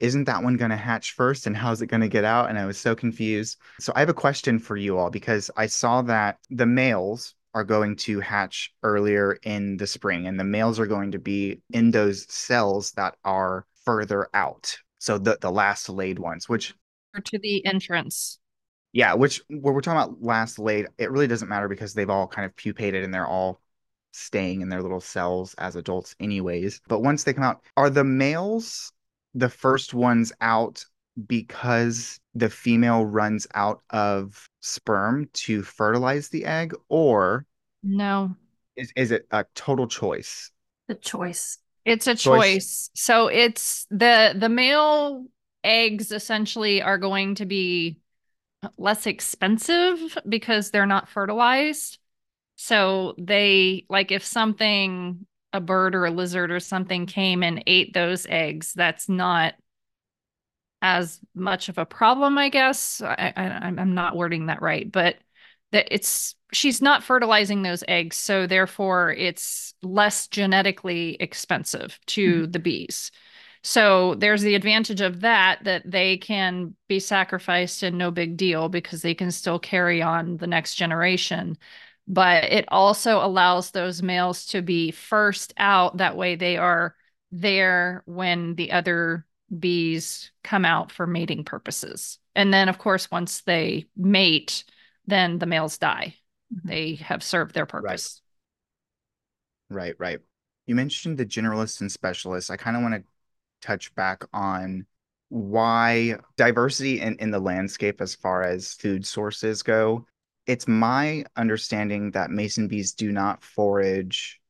isn't 0.00 0.24
that 0.24 0.42
one 0.42 0.56
going 0.56 0.70
to 0.70 0.76
hatch 0.76 1.12
first 1.12 1.46
and 1.46 1.56
how's 1.56 1.82
it 1.82 1.86
going 1.86 2.00
to 2.00 2.08
get 2.08 2.24
out? 2.24 2.48
And 2.48 2.58
I 2.58 2.66
was 2.66 2.78
so 2.78 2.94
confused. 2.94 3.58
So 3.78 3.92
I 3.94 4.00
have 4.00 4.08
a 4.08 4.14
question 4.14 4.58
for 4.58 4.76
you 4.76 4.98
all 4.98 5.10
because 5.10 5.50
I 5.56 5.66
saw 5.66 6.02
that 6.02 6.38
the 6.50 6.66
males 6.66 7.34
are 7.54 7.64
going 7.64 7.96
to 7.96 8.20
hatch 8.20 8.72
earlier 8.82 9.32
in 9.42 9.76
the 9.76 9.86
spring, 9.86 10.26
and 10.28 10.38
the 10.38 10.44
males 10.44 10.78
are 10.78 10.86
going 10.86 11.10
to 11.12 11.18
be 11.18 11.60
in 11.72 11.90
those 11.90 12.32
cells 12.32 12.92
that 12.92 13.16
are 13.24 13.66
further 13.84 14.28
out. 14.34 14.76
So 14.98 15.18
the, 15.18 15.36
the 15.40 15.50
last 15.50 15.88
laid 15.88 16.18
ones, 16.18 16.48
which 16.48 16.74
Or 17.14 17.20
to 17.20 17.38
the 17.38 17.64
entrance. 17.64 18.40
yeah, 18.92 19.14
which 19.14 19.40
when 19.48 19.62
we're 19.74 19.80
talking 19.80 20.00
about 20.00 20.22
last 20.22 20.58
laid, 20.58 20.88
it 20.98 21.10
really 21.10 21.26
doesn't 21.28 21.48
matter 21.48 21.68
because 21.68 21.94
they've 21.94 22.10
all 22.10 22.26
kind 22.26 22.44
of 22.46 22.56
pupated 22.56 23.04
and 23.04 23.14
they're 23.14 23.26
all 23.26 23.60
staying 24.12 24.60
in 24.60 24.68
their 24.68 24.82
little 24.82 25.00
cells 25.00 25.54
as 25.54 25.76
adults 25.76 26.16
anyways. 26.18 26.80
But 26.88 27.00
once 27.00 27.22
they 27.24 27.32
come 27.32 27.44
out, 27.44 27.62
are 27.76 27.90
the 27.90 28.02
males 28.04 28.92
the 29.34 29.48
first 29.48 29.94
ones 29.94 30.32
out 30.40 30.84
because 31.26 32.20
the 32.34 32.50
female 32.50 33.04
runs 33.04 33.46
out 33.54 33.82
of 33.90 34.48
sperm 34.60 35.28
to 35.34 35.62
fertilize 35.62 36.28
the 36.28 36.44
egg, 36.44 36.74
or 36.88 37.46
No, 37.82 38.36
is, 38.76 38.92
is 38.96 39.10
it 39.10 39.26
a 39.30 39.44
total 39.54 39.86
choice? 39.86 40.50
The 40.88 40.94
choice. 40.96 41.58
it's 41.84 42.06
a 42.06 42.14
Choice. 42.16 42.60
choice. 42.60 42.90
So 42.94 43.28
it's 43.28 43.86
the 43.90 44.34
the 44.38 44.48
male 44.48 45.26
eggs 45.64 46.12
essentially 46.12 46.82
are 46.82 46.98
going 46.98 47.36
to 47.36 47.46
be 47.46 47.98
less 48.78 49.06
expensive 49.06 50.18
because 50.28 50.70
they're 50.70 50.86
not 50.86 51.08
fertilized. 51.08 51.98
So 52.56 53.14
they 53.18 53.86
like 53.90 54.12
if 54.12 54.24
something 54.24 55.26
a 55.52 55.60
bird 55.60 55.94
or 55.94 56.06
a 56.06 56.10
lizard 56.10 56.50
or 56.50 56.60
something 56.60 57.06
came 57.06 57.42
and 57.42 57.62
ate 57.66 57.92
those 57.92 58.26
eggs, 58.28 58.72
that's 58.72 59.08
not 59.08 59.54
as 60.82 61.20
much 61.34 61.68
of 61.68 61.78
a 61.78 61.86
problem, 61.86 62.38
I 62.38 62.48
guess. 62.48 63.02
I, 63.02 63.32
I 63.36 63.42
I'm 63.42 63.78
I'm 63.78 63.94
not 63.94 64.16
wording 64.16 64.46
that 64.46 64.62
right, 64.62 64.90
but 64.90 65.16
that 65.72 65.88
it's 65.90 66.34
she's 66.52 66.82
not 66.82 67.04
fertilizing 67.04 67.62
those 67.62 67.84
eggs, 67.88 68.16
so 68.16 68.46
therefore 68.46 69.12
it's 69.12 69.74
less 69.82 70.26
genetically 70.28 71.16
expensive 71.20 71.98
to 72.06 72.46
the 72.46 72.58
mm-hmm. 72.58 72.62
bees. 72.62 73.10
So 73.62 74.14
there's 74.14 74.40
the 74.42 74.54
advantage 74.54 75.02
of 75.02 75.20
that 75.20 75.64
that 75.64 75.82
they 75.84 76.16
can 76.16 76.74
be 76.88 76.98
sacrificed 76.98 77.82
and 77.82 77.98
no 77.98 78.10
big 78.10 78.36
deal 78.38 78.68
because 78.70 79.02
they 79.02 79.14
can 79.14 79.30
still 79.30 79.58
carry 79.58 80.00
on 80.00 80.38
the 80.38 80.46
next 80.46 80.76
generation. 80.76 81.58
But 82.10 82.44
it 82.44 82.64
also 82.68 83.24
allows 83.24 83.70
those 83.70 84.02
males 84.02 84.46
to 84.46 84.62
be 84.62 84.90
first 84.90 85.54
out. 85.56 85.98
That 85.98 86.16
way 86.16 86.34
they 86.34 86.56
are 86.56 86.96
there 87.30 88.02
when 88.04 88.56
the 88.56 88.72
other 88.72 89.24
bees 89.56 90.32
come 90.42 90.64
out 90.64 90.90
for 90.90 91.06
mating 91.06 91.44
purposes. 91.44 92.18
And 92.34 92.52
then, 92.52 92.68
of 92.68 92.78
course, 92.78 93.10
once 93.12 93.42
they 93.42 93.86
mate, 93.96 94.64
then 95.06 95.38
the 95.38 95.46
males 95.46 95.78
die. 95.78 96.16
Mhm. 96.52 96.68
They 96.68 96.94
have 96.96 97.22
served 97.22 97.54
their 97.54 97.66
purpose. 97.66 98.20
Right, 99.68 99.94
right. 99.98 100.18
You 100.66 100.74
mentioned 100.74 101.16
the 101.16 101.26
generalists 101.26 101.80
and 101.80 101.90
specialists. 101.90 102.50
I 102.50 102.56
kind 102.56 102.76
of 102.76 102.82
want 102.82 102.94
to 102.94 103.04
touch 103.60 103.94
back 103.94 104.24
on 104.32 104.86
why 105.28 106.16
diversity 106.36 107.00
in, 107.00 107.16
in 107.16 107.30
the 107.30 107.38
landscape 107.38 108.00
as 108.00 108.16
far 108.16 108.42
as 108.42 108.74
food 108.74 109.06
sources 109.06 109.62
go. 109.62 110.06
It's 110.46 110.66
my 110.68 111.24
understanding 111.36 112.12
that 112.12 112.30
mason 112.30 112.68
bees 112.68 112.92
do 112.92 113.12
not 113.12 113.42
forage 113.44 114.40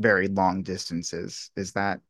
very 0.00 0.28
long 0.28 0.62
distances. 0.62 1.50
Is 1.56 1.72
that 1.72 2.00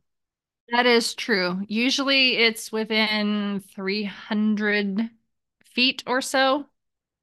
That 0.71 0.87
is 0.87 1.15
true. 1.15 1.65
Usually 1.69 2.37
it's 2.39 2.73
within 2.73 3.61
300 3.61 5.11
feet 5.65 6.03
or 6.07 6.21
so. 6.21 6.67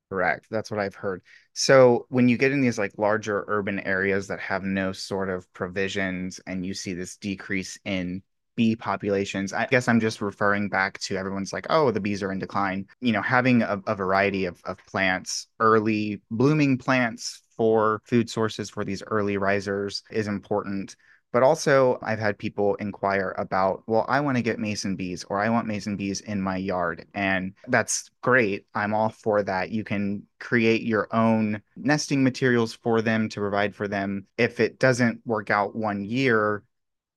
Correct. 0.10 0.48
That's 0.51 0.70
what 0.70 0.80
I've 0.80 0.96
heard. 0.96 1.22
So 1.53 2.06
when 2.10 2.27
you 2.27 2.38
get 2.38 2.51
in 2.51 2.62
these 2.62 2.77
like 2.77 2.98
larger 2.98 3.46
urban 3.48 3.80
areas 3.80 4.27
that 4.27 4.39
have 4.41 4.63
no 4.63 4.91
sort 4.91 5.30
of 5.30 5.51
provisions 5.53 6.39
and 6.46 6.65
you 6.65 6.74
see 6.74 6.94
this 6.94 7.15
decrease 7.15 7.80
in 7.86 8.22
bee 8.55 8.75
populations, 8.75 9.53
I 9.53 9.65
guess 9.67 9.88
I'm 9.88 10.00
just 10.00 10.22
referring 10.22 10.70
back 10.70 11.00
to 11.00 11.17
everyone's 11.17 11.53
like, 11.53 11.67
oh, 11.70 11.91
the 11.91 12.00
bees 12.00 12.24
are 12.24 12.31
in 12.31 12.39
decline. 12.39 12.88
You 13.00 13.13
know, 13.13 13.22
having 13.22 13.62
a, 13.62 13.81
a 13.88 13.96
variety 13.96 14.46
of, 14.46 14.62
of 14.65 14.77
plants, 14.86 15.48
early 15.60 16.22
blooming 16.29 16.77
plants 16.77 17.41
for 17.55 18.01
food 18.05 18.29
sources 18.29 18.70
for 18.70 18.84
these 18.84 19.03
early 19.08 19.38
risers 19.38 20.03
is 20.12 20.27
important. 20.27 20.96
But 21.34 21.43
also, 21.43 21.98
I've 22.01 22.20
had 22.20 22.38
people 22.38 22.75
inquire 22.75 23.34
about, 23.38 23.84
well, 23.88 24.05
I 24.10 24.20
want 24.20 24.36
to 24.36 24.43
get 24.43 24.60
mason 24.60 24.98
bees 24.98 25.24
or 25.24 25.39
I 25.39 25.48
want 25.48 25.65
mason 25.65 25.96
bees 25.96 26.20
in 26.20 26.41
my 26.41 26.58
yard. 26.58 27.05
And 27.13 27.53
that's 27.67 28.12
great. 28.22 28.65
I'm 28.75 28.93
all 28.93 29.10
for 29.10 29.41
that. 29.43 29.72
You 29.72 29.86
can 29.86 30.24
create 30.41 30.81
your 30.81 31.08
own 31.15 31.62
nesting 31.77 32.22
materials 32.22 32.74
for 32.74 33.01
them 33.01 33.29
to 33.29 33.39
provide 33.39 33.74
for 33.74 33.88
them. 33.88 34.27
If 34.38 34.60
it 34.60 34.77
doesn't 34.77 35.22
work 35.25 35.50
out 35.50 35.74
one 35.74 36.03
year, 36.03 36.63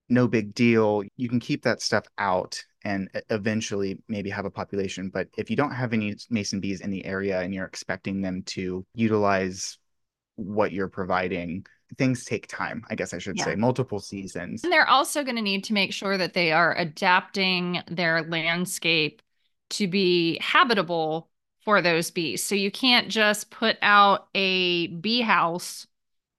no 0.09 0.29
big 0.29 0.55
deal. 0.55 1.03
You 1.17 1.29
can 1.29 1.41
keep 1.41 1.63
that 1.65 1.81
stuff 1.81 2.05
out 2.19 2.63
and 2.85 3.09
eventually 3.31 3.99
maybe 4.09 4.31
have 4.31 4.45
a 4.45 4.51
population. 4.51 5.09
But 5.09 5.29
if 5.39 5.51
you 5.51 5.57
don't 5.57 5.73
have 5.73 5.93
any 5.93 6.15
mason 6.31 6.61
bees 6.61 6.81
in 6.81 6.91
the 6.91 7.05
area 7.05 7.41
and 7.41 7.55
you're 7.55 7.65
expecting 7.65 8.21
them 8.21 8.43
to 8.47 8.85
utilize 8.95 9.79
what 10.37 10.73
you're 10.73 10.89
providing, 10.89 11.65
things 11.97 12.25
take 12.25 12.47
time, 12.47 12.85
I 12.91 12.95
guess 12.95 13.15
I 13.15 13.19
should 13.19 13.39
Yeah. 13.39 13.45
say, 13.45 13.55
multiple 13.55 14.01
seasons. 14.01 14.65
And 14.65 14.73
they're 14.73 14.89
also 14.89 15.23
going 15.23 15.37
to 15.37 15.43
need 15.43 15.65
to 15.65 15.73
make 15.73 15.93
sure 15.93 16.19
that 16.19 16.35
they 16.35 16.53
are 16.53 16.77
adapting 16.77 17.83
their 17.89 18.23
landscape 18.23 19.23
to 19.71 19.87
be 19.87 20.39
habitable 20.41 21.31
for 21.65 21.81
those 21.81 22.11
bees. 22.11 22.43
So 22.43 22.55
you 22.55 22.71
can't 22.71 23.09
just 23.09 23.51
put 23.51 23.79
out 23.81 24.29
a 24.35 24.89
bee 24.89 25.23
house, 25.23 25.87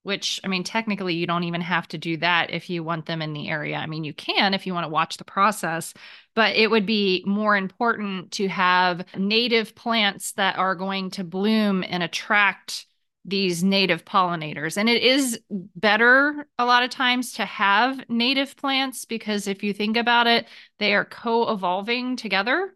which, 0.05 0.39
I 0.43 0.47
mean, 0.47 0.63
technically, 0.63 1.15
you 1.15 1.25
don't 1.25 1.45
even 1.45 1.61
have 1.61 1.87
to 1.87 1.97
do 1.97 2.15
that 2.17 2.53
if 2.53 2.69
you 2.69 2.83
want 2.83 3.07
them 3.07 3.23
in 3.23 3.33
the 3.33 3.49
area. 3.49 3.77
I 3.77 3.87
mean, 3.87 4.03
you 4.03 4.13
can 4.13 4.53
if 4.53 4.67
you 4.67 4.73
want 4.75 4.83
to 4.83 4.89
watch 4.89 5.17
the 5.17 5.23
process, 5.23 5.95
but 6.35 6.55
it 6.55 6.69
would 6.69 6.85
be 6.85 7.23
more 7.25 7.57
important 7.57 8.31
to 8.33 8.47
have 8.47 9.03
native 9.17 9.73
plants 9.73 10.33
that 10.33 10.59
are 10.59 10.75
going 10.75 11.09
to 11.11 11.23
bloom 11.23 11.83
and 11.83 12.03
attract 12.03 12.85
these 13.25 13.63
native 13.63 14.05
pollinators. 14.05 14.77
And 14.77 14.87
it 14.87 15.01
is 15.01 15.39
better 15.49 16.47
a 16.59 16.65
lot 16.65 16.83
of 16.83 16.91
times 16.91 17.33
to 17.33 17.45
have 17.45 18.07
native 18.07 18.55
plants 18.57 19.05
because 19.05 19.47
if 19.47 19.63
you 19.63 19.73
think 19.73 19.97
about 19.97 20.27
it, 20.27 20.45
they 20.77 20.93
are 20.93 21.03
co 21.05 21.51
evolving 21.51 22.15
together. 22.15 22.75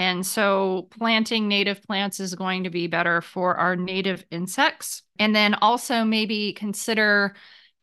And 0.00 0.26
so 0.26 0.88
planting 0.98 1.46
native 1.46 1.82
plants 1.82 2.20
is 2.20 2.34
going 2.34 2.64
to 2.64 2.70
be 2.70 2.86
better 2.86 3.20
for 3.20 3.56
our 3.58 3.76
native 3.76 4.24
insects. 4.30 5.02
And 5.18 5.36
then 5.36 5.52
also 5.52 6.04
maybe 6.04 6.54
consider 6.54 7.34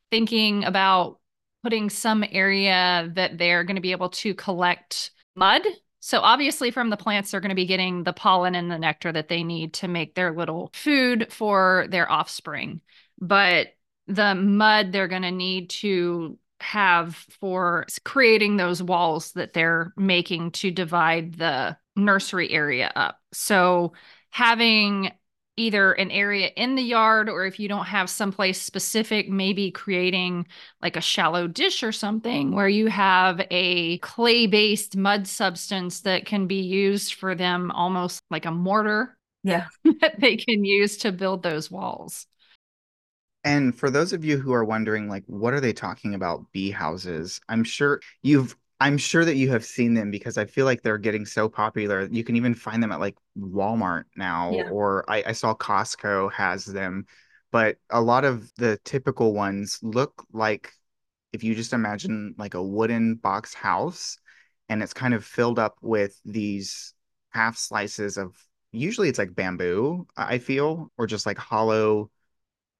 thinking 0.09 0.63
about 0.63 1.19
putting 1.61 1.91
some 1.91 2.25
area 2.31 3.07
that 3.13 3.37
they're 3.37 3.63
going 3.63 3.75
to 3.75 3.83
be 3.83 3.91
able 3.91 4.09
to 4.09 4.33
collect 4.33 5.11
mud. 5.35 5.61
So 5.99 6.21
obviously 6.21 6.71
from 6.71 6.89
the 6.89 6.97
plants 6.97 7.29
they're 7.29 7.39
going 7.39 7.49
to 7.49 7.55
be 7.55 7.67
getting 7.67 8.03
the 8.03 8.13
pollen 8.13 8.55
and 8.55 8.71
the 8.71 8.79
nectar 8.79 9.11
that 9.11 9.27
they 9.27 9.43
need 9.43 9.75
to 9.75 9.87
make 9.87 10.15
their 10.15 10.33
little 10.33 10.71
food 10.73 11.31
for 11.31 11.85
their 11.91 12.11
offspring. 12.11 12.81
But 13.19 13.75
the 14.07 14.33
mud 14.33 14.91
they're 14.91 15.07
going 15.07 15.21
to 15.21 15.29
need 15.29 15.69
to 15.69 16.39
have 16.61 17.15
for 17.39 17.85
creating 18.03 18.57
those 18.57 18.81
walls 18.81 19.33
that 19.33 19.53
they're 19.53 19.93
making 19.95 20.49
to 20.49 20.71
divide 20.71 21.35
the 21.35 21.77
nursery 21.97 22.51
area 22.51 22.91
up. 22.95 23.19
So 23.33 23.93
having 24.29 25.11
either 25.59 25.93
an 25.93 26.11
area 26.11 26.51
in 26.55 26.75
the 26.75 26.83
yard 26.83 27.29
or 27.29 27.45
if 27.45 27.59
you 27.59 27.67
don't 27.67 27.87
have 27.87 28.09
someplace 28.09 28.61
specific, 28.61 29.27
maybe 29.27 29.71
creating 29.71 30.45
like 30.83 30.95
a 30.95 31.01
shallow 31.01 31.47
dish 31.47 31.81
or 31.83 31.91
something 31.91 32.51
where 32.51 32.69
you 32.69 32.87
have 32.87 33.41
a 33.49 33.97
clay 33.99 34.45
based 34.45 34.95
mud 34.95 35.27
substance 35.27 36.01
that 36.01 36.25
can 36.25 36.45
be 36.45 36.61
used 36.61 37.15
for 37.15 37.33
them 37.33 37.71
almost 37.71 38.21
like 38.29 38.45
a 38.45 38.51
mortar 38.51 39.17
Yeah. 39.43 39.67
that 40.01 40.19
they 40.19 40.37
can 40.37 40.63
use 40.65 40.97
to 40.97 41.11
build 41.11 41.43
those 41.43 41.71
walls. 41.71 42.27
And 43.43 43.75
for 43.77 43.89
those 43.89 44.13
of 44.13 44.25
you 44.25 44.37
who 44.37 44.51
are 44.53 44.65
wondering, 44.65 45.07
like, 45.07 45.23
what 45.27 45.53
are 45.53 45.61
they 45.61 45.73
talking 45.73 46.13
about 46.15 46.51
bee 46.51 46.71
houses? 46.71 47.39
I'm 47.47 47.63
sure 47.63 48.01
you've 48.21 48.55
I'm 48.79 48.97
sure 48.97 49.25
that 49.25 49.35
you 49.35 49.49
have 49.51 49.65
seen 49.65 49.93
them 49.95 50.11
because 50.11 50.37
I 50.37 50.45
feel 50.45 50.65
like 50.65 50.81
they're 50.83 50.99
getting 50.99 51.25
so 51.25 51.49
popular. 51.49 52.07
You 52.11 52.23
can 52.23 52.35
even 52.35 52.53
find 52.53 52.81
them 52.81 52.91
at 52.91 52.99
like 52.99 53.17
Walmart 53.37 54.03
now, 54.15 54.51
Yeah. 54.51 54.63
or 54.67 55.03
I, 55.09 55.23
I 55.27 55.31
saw 55.31 55.55
Costco 55.55 56.31
has 56.33 56.65
them. 56.65 57.05
But 57.51 57.77
a 57.89 58.01
lot 58.01 58.23
of 58.25 58.51
the 58.55 58.77
typical 58.83 59.33
ones 59.33 59.79
look 59.81 60.25
like 60.31 60.73
if 61.33 61.43
you 61.43 61.55
just 61.55 61.73
imagine 61.73 62.35
like 62.37 62.53
a 62.55 62.63
wooden 62.63 63.15
box 63.15 63.53
house 63.53 64.17
and 64.69 64.83
it's 64.83 64.93
kind 64.93 65.13
of 65.13 65.25
filled 65.25 65.59
up 65.59 65.77
with 65.81 66.19
these 66.25 66.93
half 67.31 67.57
slices 67.57 68.17
of 68.17 68.35
usually 68.71 69.09
it's 69.09 69.19
like 69.19 69.35
bamboo, 69.35 70.07
I 70.17 70.35
I 70.35 70.39
feel, 70.39 70.91
or 70.97 71.07
just 71.07 71.25
like 71.25 71.37
hollow 71.37 72.11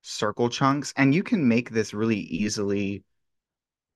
circle 0.01 0.49
chunks. 0.49 0.93
And 0.97 1.13
you 1.13 1.23
can 1.23 1.47
make 1.47 1.69
this 1.71 1.93
really 1.93 2.19
easily 2.19 3.03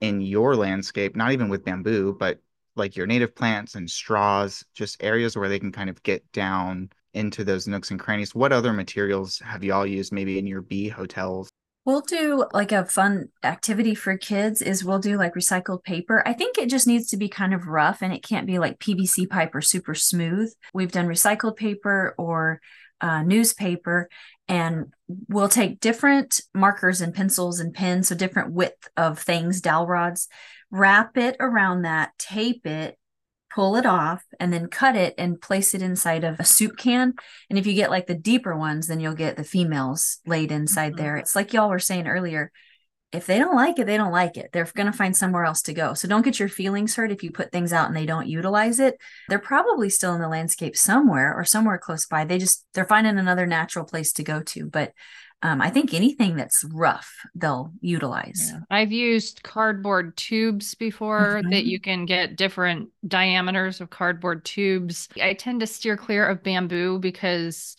in 0.02 0.22
your 0.22 0.56
landscape, 0.56 1.16
not 1.16 1.32
even 1.32 1.48
with 1.50 1.64
bamboo, 1.64 2.16
but 2.20 2.40
like 2.76 2.96
your 2.96 3.08
native 3.08 3.36
plants 3.36 3.76
and 3.76 3.90
straws, 3.90 4.66
just 4.74 5.02
areas 5.04 5.36
where 5.36 5.50
they 5.50 5.60
can 5.60 5.72
kind 5.72 5.90
of 5.90 6.02
get 6.04 6.30
down 6.32 6.90
into 7.14 7.44
those 7.44 7.68
nooks 7.68 7.92
and 7.92 8.00
crannies. 8.00 8.34
What 8.34 8.52
other 8.52 8.74
materials 8.74 9.40
have 9.40 9.64
y'all 9.64 9.86
used 9.86 10.12
maybe 10.12 10.40
in 10.40 10.48
your 10.48 10.62
bee 10.62 10.90
hotels? 10.90 11.50
We'll 11.84 12.02
do 12.02 12.46
like 12.54 12.72
a 12.72 12.86
fun 12.86 13.30
activity 13.44 13.96
for 13.96 14.16
kids 14.16 14.62
is 14.62 14.86
we'll 14.86 15.00
do 15.00 15.18
like 15.18 15.34
recycled 15.34 15.84
paper. 15.84 16.22
I 16.28 16.34
think 16.34 16.58
it 16.58 16.70
just 16.70 16.86
needs 16.86 17.08
to 17.10 17.18
be 17.18 17.28
kind 17.28 17.56
of 17.56 17.68
rough 17.68 18.04
and 18.04 18.14
it 18.14 18.24
can't 18.24 18.46
be 18.46 18.60
like 18.60 18.80
PVC 18.80 19.28
pipe 19.28 19.56
or 19.56 19.62
super 19.62 19.96
smooth. 19.96 20.54
We've 20.76 20.92
done 20.92 21.08
recycled 21.08 21.56
paper 21.56 22.14
or 22.20 22.62
uh, 23.02 23.24
newspaper 23.24 24.10
and 24.48 24.94
we'll 25.28 25.50
take 25.50 25.80
different 25.80 26.42
markers 26.54 27.02
and 27.02 27.14
pencils 27.14 27.60
and 27.60 27.74
pens, 27.74 28.10
so 28.10 28.16
different 28.16 28.52
width 28.52 28.90
of 28.98 29.18
things, 29.20 29.62
dowel 29.62 29.88
rods, 29.88 30.28
wrap 30.72 31.18
it 31.18 31.36
around 31.40 31.84
that, 31.84 32.12
tape 32.18 32.66
it, 32.66 32.98
pull 33.54 33.76
it 33.76 33.86
off 33.86 34.24
and 34.40 34.52
then 34.52 34.68
cut 34.68 34.96
it 34.96 35.14
and 35.18 35.42
place 35.42 35.74
it 35.74 35.82
inside 35.82 36.24
of 36.24 36.40
a 36.40 36.46
soup 36.46 36.78
can. 36.78 37.14
And 37.50 37.60
if 37.60 37.68
you 37.68 37.74
get 37.74 37.90
like 37.90 38.08
the 38.08 38.16
deeper 38.16 38.56
ones, 38.56 38.88
then 38.88 39.00
you'll 39.00 39.14
get 39.14 39.36
the 39.36 39.44
females 39.44 40.20
laid 40.26 40.52
inside 40.52 40.94
mm-hmm. 40.94 41.02
there. 41.02 41.18
It's 41.18 41.36
like 41.36 41.54
y'all 41.54 41.70
were 41.70 41.80
saying 41.80 42.08
earlier. 42.08 42.52
If 43.12 43.26
they 43.26 43.38
don't 43.38 43.56
like 43.56 43.78
it, 43.78 43.88
they 43.88 43.98
don't 43.98 44.12
like 44.12 44.38
it. 44.38 44.52
They're 44.54 44.70
going 44.74 44.90
to 44.90 44.98
find 44.98 45.16
somewhere 45.16 45.44
else 45.44 45.62
to 45.64 45.74
go. 45.74 45.94
So 45.94 46.08
don't 46.08 46.24
get 46.24 46.40
your 46.40 46.48
feelings 46.48 46.96
hurt 46.96 47.12
if 47.12 47.24
you 47.24 47.32
put 47.32 47.52
things 47.52 47.74
out 47.74 47.88
and 47.88 47.96
they 47.96 48.06
don't 48.06 48.28
utilize 48.28 48.80
it. 48.80 48.98
They're 49.28 49.40
probably 49.40 49.90
still 49.90 50.14
in 50.14 50.22
the 50.22 50.30
landscape 50.30 50.78
somewhere 50.78 51.34
or 51.36 51.44
somewhere 51.44 51.78
close 51.78 52.06
by. 52.06 52.24
They 52.24 52.38
just, 52.38 52.66
they're 52.74 52.86
finding 52.86 53.18
another 53.18 53.46
natural 53.46 53.84
place 53.84 54.14
to 54.14 54.24
go 54.24 54.42
to. 54.42 54.66
But 54.66 54.94
um, 55.44 55.60
I 55.60 55.72
think 55.72 55.94
anything 55.94 56.36
that's 56.36 56.64
rough, 56.72 57.12
they'll 57.34 57.74
utilize. 57.82 58.52
Yeah. 58.52 58.60
I've 58.70 58.92
used 58.92 59.42
cardboard 59.42 60.16
tubes 60.16 60.76
before 60.76 61.40
mm-hmm. 61.40 61.50
that 61.50 61.66
you 61.66 61.80
can 61.80 62.06
get 62.06 62.36
different 62.36 62.90
diameters 63.08 63.82
of 63.82 63.90
cardboard 63.90 64.46
tubes. 64.46 65.10
I 65.22 65.34
tend 65.34 65.62
to 65.62 65.68
steer 65.68 65.98
clear 65.98 66.28
of 66.28 66.44
bamboo 66.44 67.00
because 67.00 67.76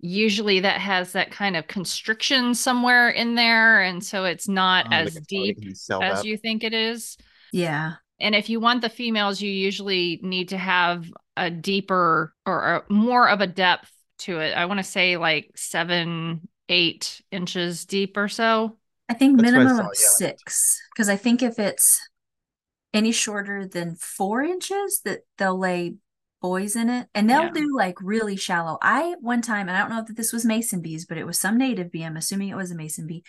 usually 0.00 0.60
that 0.60 0.80
has 0.80 1.12
that 1.12 1.30
kind 1.30 1.56
of 1.56 1.66
constriction 1.66 2.54
somewhere 2.54 3.10
in 3.10 3.34
there. 3.34 3.82
And 3.82 4.04
so 4.04 4.24
it's 4.24 4.48
not 4.48 4.86
oh, 4.90 4.94
as 4.94 5.14
deep 5.28 5.58
as 5.66 5.90
up. 5.90 6.24
you 6.24 6.36
think 6.36 6.64
it 6.64 6.74
is. 6.74 7.16
Yeah. 7.52 7.94
And 8.18 8.34
if 8.34 8.48
you 8.48 8.60
want 8.60 8.82
the 8.82 8.88
females, 8.88 9.40
you 9.40 9.50
usually 9.50 10.20
need 10.22 10.50
to 10.50 10.58
have 10.58 11.10
a 11.36 11.50
deeper 11.50 12.34
or 12.44 12.76
a, 12.76 12.92
more 12.92 13.28
of 13.28 13.40
a 13.40 13.46
depth 13.46 13.90
to 14.18 14.38
it. 14.40 14.56
I 14.56 14.66
want 14.66 14.78
to 14.78 14.84
say 14.84 15.16
like 15.16 15.52
seven 15.56 16.48
eight 16.68 17.20
inches 17.30 17.84
deep 17.84 18.16
or 18.16 18.28
so. 18.28 18.76
I 19.08 19.14
think 19.14 19.38
That's 19.38 19.50
minimum 19.50 19.80
I 19.80 19.88
of 19.88 19.96
six. 19.96 20.80
Because 20.94 21.08
I 21.08 21.16
think 21.16 21.42
if 21.42 21.58
it's 21.58 22.00
any 22.92 23.12
shorter 23.12 23.66
than 23.66 23.96
four 23.96 24.42
inches, 24.42 25.00
that 25.04 25.20
they'll 25.38 25.58
lay 25.58 25.94
boys 26.40 26.76
in 26.76 26.88
it 26.88 27.08
and 27.14 27.28
they'll 27.28 27.44
yeah. 27.44 27.50
do 27.52 27.76
like 27.76 27.96
really 28.00 28.36
shallow. 28.36 28.78
I 28.82 29.14
one 29.20 29.42
time, 29.42 29.68
and 29.68 29.76
I 29.76 29.80
don't 29.80 29.90
know 29.90 30.04
if 30.08 30.14
this 30.14 30.32
was 30.32 30.44
mason 30.44 30.80
bees, 30.80 31.06
but 31.06 31.18
it 31.18 31.26
was 31.26 31.38
some 31.38 31.58
native 31.58 31.90
bee. 31.90 32.04
I'm 32.04 32.16
assuming 32.16 32.48
it 32.48 32.56
was 32.56 32.70
a 32.70 32.76
mason 32.76 33.06
bee. 33.06 33.24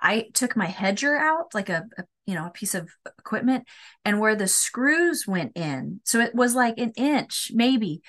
I 0.00 0.26
took 0.32 0.56
my 0.56 0.66
hedger 0.66 1.16
out, 1.16 1.54
like 1.54 1.68
a, 1.68 1.86
a, 1.98 2.04
you 2.26 2.34
know 2.34 2.46
a 2.46 2.50
piece 2.50 2.74
of 2.74 2.88
equipment, 3.18 3.66
and 4.04 4.20
where 4.20 4.36
the 4.36 4.48
screws 4.48 5.26
went 5.26 5.56
in, 5.56 6.00
so 6.04 6.20
it 6.20 6.34
was 6.34 6.54
like 6.54 6.78
an 6.78 6.92
inch, 6.96 7.50
maybe 7.54 8.02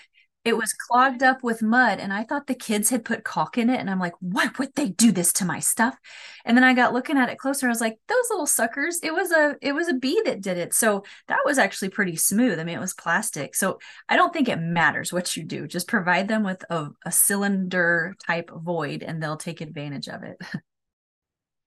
it 0.46 0.56
was 0.56 0.74
clogged 0.74 1.22
up 1.22 1.44
with 1.44 1.62
mud 1.62 2.00
and 2.00 2.14
i 2.14 2.24
thought 2.24 2.48
the 2.48 2.56
kids 2.56 2.90
had 2.90 3.04
put 3.04 3.24
caulk 3.24 3.58
in 3.58 3.70
it 3.70 3.80
and 3.80 3.90
i'm 3.90 4.00
like 4.00 4.14
why 4.20 4.48
would 4.58 4.74
they 4.76 4.90
do 4.90 5.12
this 5.12 5.34
to 5.34 5.46
my 5.46 5.60
stuff? 5.60 5.98
And 6.46 6.56
then 6.56 6.64
i 6.64 6.74
got 6.74 6.94
looking 6.94 7.18
at 7.18 7.30
it 7.30 7.38
closer 7.38 7.68
i 7.68 7.70
was 7.70 7.82
like 7.82 8.00
those 8.08 8.30
little 8.30 8.46
suckers 8.46 9.00
it 9.04 9.14
was 9.14 9.32
a 9.32 9.56
it 9.62 9.74
was 9.74 9.88
a 9.88 9.94
bee 9.94 10.22
that 10.26 10.42
did 10.42 10.58
it. 10.58 10.74
So 10.74 11.04
that 11.28 11.40
was 11.46 11.58
actually 11.58 11.90
pretty 11.90 12.16
smooth. 12.16 12.60
I 12.60 12.64
mean 12.64 12.78
it 12.78 12.82
was 12.82 12.94
plastic. 12.94 13.56
So 13.56 13.80
i 14.08 14.16
don't 14.16 14.34
think 14.34 14.48
it 14.48 14.60
matters 14.60 15.14
what 15.14 15.36
you 15.36 15.44
do 15.44 15.68
just 15.68 15.88
provide 15.88 16.28
them 16.28 16.44
with 16.44 16.64
a, 16.70 16.90
a 17.06 17.12
cylinder 17.12 18.16
type 18.26 18.50
void 18.54 19.04
and 19.04 19.22
they'll 19.22 19.38
take 19.38 19.62
advantage 19.62 20.08
of 20.08 20.24
it 20.24 20.38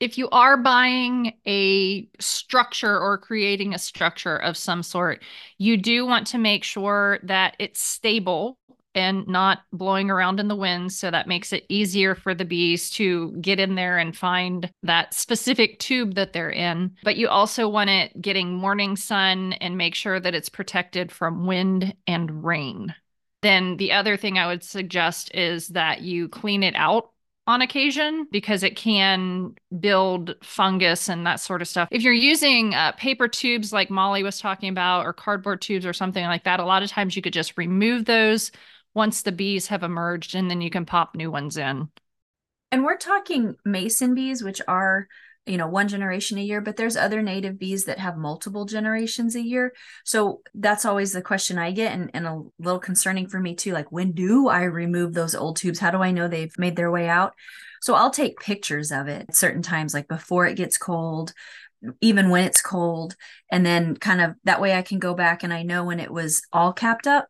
if 0.03 0.19
you 0.19 0.29
are 0.31 0.57
buying 0.57 1.33
a 1.47 2.09
structure 2.19 2.99
or 2.99 3.17
creating 3.17 3.73
a 3.73 3.79
structure 3.79 4.37
of 4.37 4.57
some 4.57 4.83
sort, 4.83 5.23
you 5.59 5.77
do 5.77 6.05
want 6.05 6.27
to 6.27 6.39
make 6.39 6.65
sure 6.65 7.21
that 7.23 7.55
it's 7.61 7.81
stable 7.81 8.59
and 8.97 9.29
not 9.29 9.61
blowing 9.73 10.11
around 10.11 10.41
in 10.41 10.49
the 10.49 10.57
wind. 10.57 10.93
So 10.93 11.09
that 11.13 11.29
makes 11.29 11.53
it 11.53 11.65
easier 11.69 12.17
for 12.17 12.35
the 12.35 12.45
bees 12.45 12.91
to 12.91 13.31
get 13.41 13.61
in 13.61 13.77
there 13.77 13.97
and 13.97 14.15
find 14.15 14.69
that 14.83 15.15
specific 15.15 15.79
tube 15.79 16.17
that 16.17 16.33
they're 16.33 16.51
in. 16.51 16.97
But 17.05 17.17
you 17.17 17.29
also 17.29 17.69
want 17.69 17.91
it 17.91 18.21
getting 18.21 18.57
morning 18.57 18.97
sun 18.97 19.53
and 19.53 19.79
make 19.79 19.95
sure 19.95 20.19
that 20.19 20.35
it's 20.35 20.49
protected 20.49 21.13
from 21.13 21.47
wind 21.47 21.95
and 22.09 22.45
rain. 22.45 22.93
Then 23.43 23.77
the 23.77 23.93
other 23.93 24.17
thing 24.17 24.37
I 24.37 24.49
would 24.49 24.65
suggest 24.65 25.33
is 25.33 25.69
that 25.69 26.01
you 26.01 26.29
clean 26.29 26.65
it 26.65 26.75
out 26.75 27.13
on 27.53 27.63
occasion 27.63 28.27
because 28.33 28.63
it 28.63 28.77
can 28.77 29.55
build 29.79 30.35
fungus 30.43 31.09
and 31.09 31.27
that 31.27 31.39
sort 31.39 31.61
of 31.61 31.69
stuff. 31.69 31.89
If 31.91 32.03
you're 32.03 32.13
using 32.13 32.75
uh, 32.75 32.93
paper 32.93 33.29
tubes 33.29 33.73
like 33.73 33.91
Molly 33.91 34.23
was 34.23 34.41
talking 34.41 34.71
about, 34.71 35.05
or 35.05 35.13
cardboard 35.13 35.61
tubes 35.61 35.85
or 35.85 35.93
something 35.93 36.25
like 36.25 36.45
that, 36.45 36.61
a 36.61 36.65
lot 36.65 36.83
of 36.83 36.91
times 36.91 37.15
you 37.15 37.23
could 37.23 37.33
just 37.33 37.59
remove 37.59 38.07
those 38.07 38.51
once 38.95 39.23
the 39.23 39.33
bees 39.33 39.67
have 39.69 39.83
emerged 39.83 40.35
and 40.35 40.51
then 40.51 40.61
you 40.61 40.71
can 40.71 40.87
pop 40.87 41.15
new 41.15 41.31
ones 41.31 41.57
in. 41.57 41.89
And 42.71 42.85
we're 42.85 42.97
talking 42.97 43.55
mason 43.65 44.15
bees, 44.15 44.43
which 44.43 44.63
are, 44.67 45.07
you 45.47 45.57
know, 45.57 45.67
one 45.67 45.89
generation 45.89 46.39
a 46.39 46.43
year, 46.43 46.61
but 46.61 46.77
there's 46.77 46.97
other 46.97 47.21
native 47.21 47.59
bees 47.59 47.85
that 47.85 47.99
have 47.99 48.17
multiple 48.17 48.65
generations 48.65 49.35
a 49.35 49.43
year. 49.43 49.73
So 50.05 50.43
that's 50.55 50.85
always 50.85 51.13
the 51.13 51.23
question 51.23 51.59
I 51.59 51.73
get 51.73 51.93
and, 51.93 52.11
and 52.15 52.27
a 52.27 52.43
little 52.61 52.79
concerning 52.79 53.27
for 53.27 53.41
me 53.41 53.55
too. 53.55 53.73
Like, 53.73 53.91
when 53.91 54.13
do 54.13 54.49
I 54.49 54.63
remove 54.63 55.15
those 55.15 55.35
old 55.35 55.57
tubes? 55.57 55.81
How 55.81 55.91
do 55.91 55.99
I 55.99 56.13
know 56.13 56.29
they've 56.29 56.57
made 56.59 56.77
their 56.77 56.93
way 56.93 57.09
out? 57.09 57.35
So 57.81 57.95
I'll 57.95 58.13
take 58.13 58.39
pictures 58.39 58.93
of 58.93 59.09
it 59.09 59.27
at 59.29 59.35
certain 59.35 59.63
times, 59.63 59.95
like 59.95 60.07
before 60.07 60.47
it 60.47 60.55
gets 60.55 60.79
cold, 60.79 61.33
even 62.01 62.31
when 62.31 62.45
it's 62.45 62.63
cold. 62.63 63.17
And 63.51 63.67
then 63.67 63.97
kind 63.97 64.21
of 64.21 64.35
that 64.45 64.61
way 64.61 64.75
I 64.75 64.83
can 64.83 65.01
go 65.01 65.15
back 65.15 65.43
and 65.43 65.53
I 65.53 65.65
know 65.65 65.83
when 65.83 65.99
it 65.99 66.13
was 66.13 66.43
all 66.53 66.73
capped 66.73 67.09
up 67.09 67.27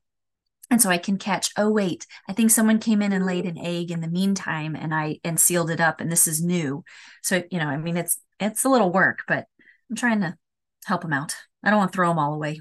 and 0.73 0.83
so 0.83 0.91
i 0.91 0.99
can 0.99 1.19
catch 1.19 1.53
oh 1.57 1.71
wait 1.71 2.07
i 2.29 2.33
think 2.33 2.51
someone 2.51 2.79
came 2.79 3.03
in 3.03 3.13
and 3.13 3.27
laid 3.27 3.45
an 3.47 3.59
egg 3.59 3.93
in 3.93 4.01
the 4.01 4.09
meantime 4.09 4.75
and 4.75 4.93
i 4.93 5.19
and 5.23 5.39
sealed 5.39 5.71
it 5.71 5.81
up 5.81 6.01
and 6.01 6.11
this 6.11 6.27
is 6.27 6.43
new. 6.43 6.83
So 7.23 7.45
you 7.51 7.59
know 7.59 7.67
i 7.67 7.77
mean 7.77 7.97
it's 7.97 8.19
it's 8.41 8.65
a 8.65 8.69
little 8.69 8.91
work 8.91 9.21
but 9.29 9.47
i'm 9.89 9.97
trying 9.97 10.23
to 10.23 10.37
help 10.85 11.03
them 11.03 11.13
out. 11.13 11.37
I 11.63 11.71
don't 11.71 11.79
want 11.79 11.93
to 11.93 11.97
throw 11.97 12.09
them 12.09 12.19
all 12.19 12.35
away. 12.35 12.61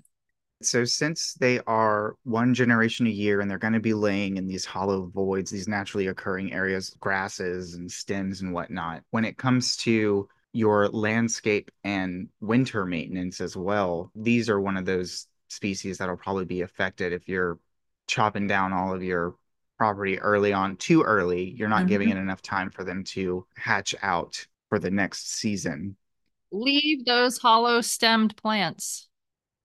So 0.62 0.86
since 0.86 1.34
they 1.40 1.60
are 1.66 2.16
one 2.24 2.54
generation 2.54 3.08
a 3.08 3.10
year 3.10 3.42
and 3.42 3.50
they're 3.50 3.58
going 3.58 3.74
to 3.74 3.80
be 3.80 3.96
laying 3.96 4.38
in 4.38 4.46
these 4.46 4.64
hollow 4.64 5.08
voids 5.08 5.50
these 5.50 5.68
naturally 5.68 6.08
occurring 6.08 6.54
areas 6.54 6.96
grasses 7.00 7.74
and 7.74 7.92
stems 7.92 8.42
and 8.42 8.54
whatnot 8.54 9.02
when 9.10 9.26
it 9.26 9.38
comes 9.38 9.76
to 9.78 10.28
your 10.54 10.90
landscape 10.90 11.72
and 11.84 12.28
winter 12.42 12.86
maintenance 12.86 13.42
as 13.42 13.56
well 13.56 14.12
these 14.14 14.50
are 14.50 14.60
one 14.60 14.78
of 14.78 14.86
those 14.86 15.26
species 15.48 15.98
that'll 15.98 16.18
probably 16.18 16.46
be 16.46 16.62
affected 16.62 17.12
if 17.12 17.28
you're 17.28 17.58
chopping 18.12 18.46
down 18.46 18.74
all 18.74 18.94
of 18.94 19.02
your 19.02 19.36
property 19.78 20.20
early 20.20 20.52
on 20.52 20.76
too 20.76 21.02
early 21.02 21.56
you're 21.58 21.70
not 21.70 21.80
mm-hmm. 21.80 21.88
giving 21.88 22.10
it 22.10 22.18
enough 22.18 22.42
time 22.42 22.70
for 22.70 22.84
them 22.84 23.06
to 23.06 23.46
hatch 23.56 23.96
out 24.02 24.46
for 24.68 24.80
the 24.80 24.92
next 24.92 25.32
season 25.40 25.96
leave 26.52 27.06
those 27.06 27.38
hollow 27.38 27.80
stemmed 27.80 28.36
plants 28.36 29.08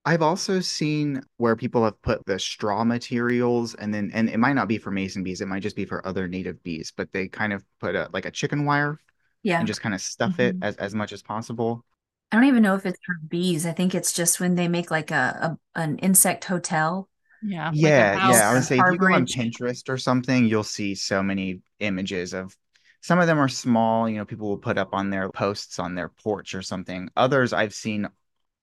I've 0.09 0.23
also 0.23 0.61
seen 0.61 1.21
where 1.39 1.57
people 1.57 1.83
have 1.83 2.01
put 2.01 2.25
the 2.27 2.39
straw 2.39 2.85
materials 2.85 3.75
and 3.75 3.93
then 3.93 4.13
and 4.15 4.31
it 4.31 4.39
might 4.39 4.53
not 4.53 4.69
be 4.69 4.79
for 4.79 4.93
mason 4.93 5.25
bees, 5.25 5.41
it 5.41 5.49
might 5.49 5.65
just 5.65 5.75
be 5.75 5.85
for 5.85 6.07
other 6.07 6.29
native 6.29 6.63
bees, 6.63 6.93
but 6.97 7.13
they 7.13 7.27
kind 7.27 7.53
of 7.53 7.65
put 7.81 7.97
a 7.97 8.09
like 8.13 8.25
a 8.25 8.31
chicken 8.31 8.65
wire 8.65 9.01
yeah 9.43 9.59
and 9.59 9.67
just 9.67 9.81
kind 9.81 9.97
of 9.97 10.01
stuff 10.01 10.37
mm-hmm. 10.37 10.43
it 10.43 10.57
as, 10.63 10.77
as 10.77 10.95
much 10.95 11.13
as 11.13 11.25
possible. 11.25 11.85
I 12.31 12.37
don't 12.37 12.45
even 12.47 12.63
know 12.63 12.77
if 12.77 12.87
it's 12.87 13.01
for 13.05 13.17
bees. 13.29 13.67
I 13.67 13.73
think 13.73 13.97
it's 13.97 14.13
just 14.13 14.39
when 14.39 14.55
they 14.55 14.69
make 14.69 14.93
like 14.93 15.11
a, 15.11 15.59
a 15.75 15.81
an 15.81 15.99
insect 15.99 16.45
hotel 16.45 17.09
yeah. 17.43 17.71
Yeah. 17.75 18.19
Like 18.23 18.35
yeah. 18.35 18.51
I 18.51 18.55
would 18.55 18.65
say 18.65 18.79
if 18.79 18.85
you 18.91 18.99
go 18.99 19.13
on 19.13 19.27
Pinterest 19.27 19.89
or 19.89 19.99
something, 19.99 20.47
you'll 20.47 20.63
see 20.65 20.95
so 20.95 21.23
many 21.23 21.61
images 21.81 22.33
of 22.33 22.57
some 23.03 23.21
of 23.21 23.27
them 23.29 23.39
are 23.39 23.49
small, 23.49 24.09
you 24.09 24.17
know, 24.17 24.25
people 24.25 24.49
will 24.49 24.59
put 24.59 24.79
up 24.79 24.89
on 24.93 25.11
their 25.11 25.31
posts 25.31 25.79
on 25.79 25.95
their 25.95 26.09
porch 26.09 26.55
or 26.55 26.63
something. 26.63 27.09
Others 27.17 27.53
I've 27.53 27.75
seen 27.75 28.09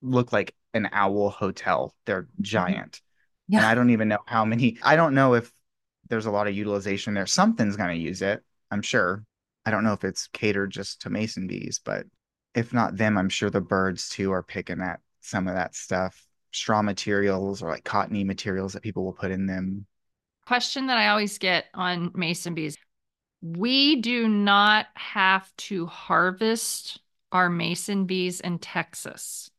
look 0.01 0.33
like 0.33 0.53
an 0.73 0.89
owl 0.91 1.29
hotel. 1.29 1.95
They're 2.05 2.23
mm-hmm. 2.23 2.43
giant. 2.43 3.01
Yeah. 3.47 3.59
And 3.59 3.67
I 3.67 3.75
don't 3.75 3.91
even 3.91 4.09
know 4.09 4.19
how 4.25 4.45
many. 4.45 4.77
I 4.83 4.95
don't 4.95 5.15
know 5.15 5.33
if 5.36 5.51
there's 6.09 6.25
a 6.25 6.31
lot 6.31 6.47
of 6.47 6.55
utilization 6.55 7.13
there. 7.13 7.25
Something's 7.25 7.77
going 7.77 7.95
to 7.95 8.01
use 8.01 8.21
it, 8.21 8.43
I'm 8.69 8.81
sure. 8.81 9.23
I 9.65 9.71
don't 9.71 9.83
know 9.83 9.93
if 9.93 10.03
it's 10.03 10.27
catered 10.27 10.71
just 10.71 11.01
to 11.01 11.09
mason 11.09 11.47
bees, 11.47 11.79
but 11.83 12.05
if 12.53 12.73
not 12.73 12.97
them, 12.97 13.17
I'm 13.17 13.29
sure 13.29 13.49
the 13.49 13.62
birds 13.62 14.09
too 14.09 14.31
are 14.33 14.43
picking 14.43 14.81
at 14.81 14.99
some 15.21 15.47
of 15.47 15.55
that 15.55 15.73
stuff 15.73 16.21
straw 16.54 16.82
materials 16.82 17.62
or 17.62 17.70
like 17.70 17.84
cottony 17.84 18.24
materials 18.24 18.74
that 18.74 18.84
people 18.84 19.04
will 19.04 19.13
put 19.13 19.32
in 19.32 19.46
them. 19.46 19.86
Question 20.46 20.88
that 20.88 20.98
I 20.98 21.10
always 21.10 21.38
get 21.38 21.66
on 21.74 22.12
mason 22.13 22.54
bees. 22.54 22.78
We 23.42 24.02
do 24.02 24.28
not 24.30 24.88
have 24.96 25.52
to 25.58 25.86
harvest 25.86 27.02
our 27.32 27.50
mason 27.50 28.06
bees 28.06 28.39
in 28.39 28.60
Texas. 28.60 29.50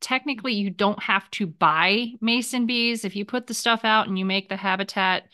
Technically, 0.00 0.52
you 0.52 0.70
don't 0.70 1.02
have 1.02 1.30
to 1.32 1.46
buy 1.46 2.08
mason 2.20 2.66
bees. 2.66 3.04
If 3.04 3.16
you 3.16 3.24
put 3.24 3.46
the 3.46 3.54
stuff 3.54 3.84
out 3.84 4.06
and 4.06 4.18
you 4.18 4.24
make 4.24 4.48
the 4.48 4.56
habitat, 4.56 5.24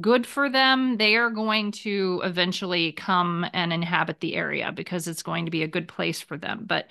good 0.00 0.26
for 0.26 0.48
them, 0.48 0.96
they 0.96 1.16
are 1.16 1.30
going 1.30 1.72
to 1.72 2.22
eventually 2.24 2.92
come 2.92 3.46
and 3.52 3.72
inhabit 3.72 4.20
the 4.20 4.34
area 4.34 4.72
because 4.72 5.06
it's 5.06 5.22
going 5.22 5.44
to 5.44 5.50
be 5.50 5.62
a 5.62 5.68
good 5.68 5.88
place 5.88 6.20
for 6.20 6.36
them. 6.36 6.64
But 6.66 6.86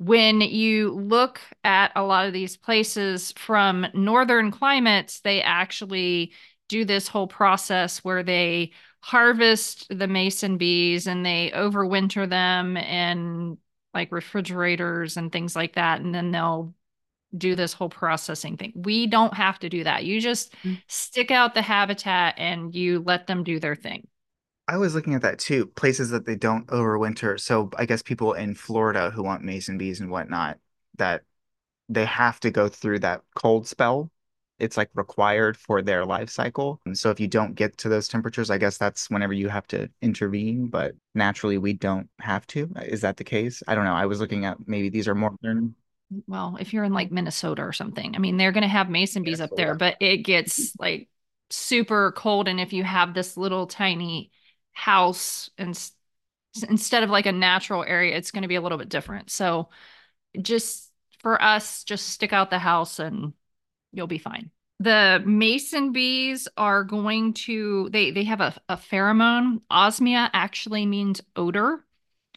when 0.00 0.40
you 0.40 0.92
look 0.92 1.42
at 1.62 1.92
a 1.94 2.02
lot 2.02 2.26
of 2.26 2.32
these 2.32 2.56
places 2.56 3.32
from 3.32 3.86
northern 3.92 4.50
climates, 4.50 5.20
they 5.20 5.42
actually 5.42 6.32
do 6.70 6.86
this 6.86 7.06
whole 7.06 7.26
process 7.26 8.02
where 8.02 8.22
they 8.22 8.72
harvest 9.00 9.86
the 9.90 10.08
mason 10.08 10.56
bees 10.56 11.06
and 11.06 11.24
they 11.24 11.52
overwinter 11.54 12.26
them 12.26 12.78
in 12.78 13.58
like 13.92 14.10
refrigerators 14.10 15.18
and 15.18 15.30
things 15.30 15.54
like 15.54 15.74
that. 15.74 16.00
And 16.00 16.14
then 16.14 16.30
they'll 16.30 16.74
do 17.36 17.54
this 17.54 17.74
whole 17.74 17.90
processing 17.90 18.56
thing. 18.56 18.72
We 18.74 19.06
don't 19.06 19.34
have 19.34 19.58
to 19.58 19.68
do 19.68 19.84
that. 19.84 20.06
You 20.06 20.18
just 20.18 20.54
mm-hmm. 20.64 20.76
stick 20.86 21.30
out 21.30 21.52
the 21.52 21.60
habitat 21.60 22.36
and 22.38 22.74
you 22.74 23.00
let 23.00 23.26
them 23.26 23.44
do 23.44 23.60
their 23.60 23.76
thing. 23.76 24.08
I 24.68 24.76
was 24.76 24.94
looking 24.94 25.14
at 25.14 25.22
that 25.22 25.38
too, 25.38 25.66
places 25.66 26.10
that 26.10 26.26
they 26.26 26.36
don't 26.36 26.66
overwinter. 26.68 27.40
So 27.40 27.70
I 27.76 27.86
guess 27.86 28.02
people 28.02 28.34
in 28.34 28.54
Florida 28.54 29.10
who 29.10 29.22
want 29.22 29.42
mason 29.42 29.78
bees 29.78 30.00
and 30.00 30.10
whatnot, 30.10 30.58
that 30.96 31.22
they 31.88 32.04
have 32.04 32.38
to 32.40 32.50
go 32.50 32.68
through 32.68 33.00
that 33.00 33.22
cold 33.34 33.66
spell. 33.66 34.10
It's 34.58 34.76
like 34.76 34.90
required 34.94 35.56
for 35.56 35.80
their 35.82 36.04
life 36.04 36.28
cycle. 36.28 36.80
And 36.84 36.96
so 36.96 37.10
if 37.10 37.18
you 37.18 37.26
don't 37.26 37.54
get 37.54 37.78
to 37.78 37.88
those 37.88 38.06
temperatures, 38.06 38.50
I 38.50 38.58
guess 38.58 38.76
that's 38.76 39.08
whenever 39.10 39.32
you 39.32 39.48
have 39.48 39.66
to 39.68 39.88
intervene. 40.02 40.68
But 40.68 40.92
naturally, 41.14 41.58
we 41.58 41.72
don't 41.72 42.08
have 42.20 42.46
to. 42.48 42.70
Uh, 42.76 42.82
is 42.82 43.00
that 43.00 43.16
the 43.16 43.24
case? 43.24 43.62
I 43.66 43.74
don't 43.74 43.86
know. 43.86 43.94
I 43.94 44.06
was 44.06 44.20
looking 44.20 44.44
at 44.44 44.58
maybe 44.68 44.90
these 44.90 45.08
are 45.08 45.14
more 45.14 45.34
well, 46.26 46.56
if 46.60 46.72
you're 46.72 46.84
in 46.84 46.92
like 46.92 47.10
Minnesota 47.10 47.62
or 47.62 47.72
something, 47.72 48.14
I 48.16 48.18
mean, 48.18 48.36
they're 48.36 48.52
going 48.52 48.62
to 48.62 48.68
have 48.68 48.90
mason 48.90 49.22
bees 49.22 49.40
up 49.40 49.50
there, 49.56 49.74
but 49.74 49.96
it 50.00 50.18
gets 50.18 50.74
like 50.78 51.08
super 51.50 52.12
cold. 52.12 52.48
And 52.48 52.60
if 52.60 52.72
you 52.72 52.82
have 52.84 53.14
this 53.14 53.36
little 53.36 53.66
tiny 53.66 54.30
house 54.72 55.50
and 55.58 55.76
instead 56.68 57.02
of 57.02 57.10
like 57.10 57.26
a 57.26 57.32
natural 57.32 57.84
area, 57.84 58.16
it's 58.16 58.30
going 58.30 58.42
to 58.42 58.48
be 58.48 58.56
a 58.56 58.60
little 58.60 58.78
bit 58.78 58.88
different. 58.88 59.30
So 59.30 59.68
just 60.40 60.90
for 61.20 61.40
us, 61.40 61.84
just 61.84 62.08
stick 62.08 62.32
out 62.32 62.50
the 62.50 62.58
house 62.58 62.98
and 62.98 63.32
you'll 63.92 64.06
be 64.06 64.18
fine. 64.18 64.50
The 64.80 65.22
mason 65.26 65.92
bees 65.92 66.48
are 66.56 66.84
going 66.84 67.34
to 67.34 67.90
they 67.92 68.10
they 68.10 68.24
have 68.24 68.40
a, 68.40 68.54
a 68.68 68.76
pheromone. 68.76 69.60
Osmia 69.70 70.30
actually 70.32 70.86
means 70.86 71.20
odor. 71.36 71.84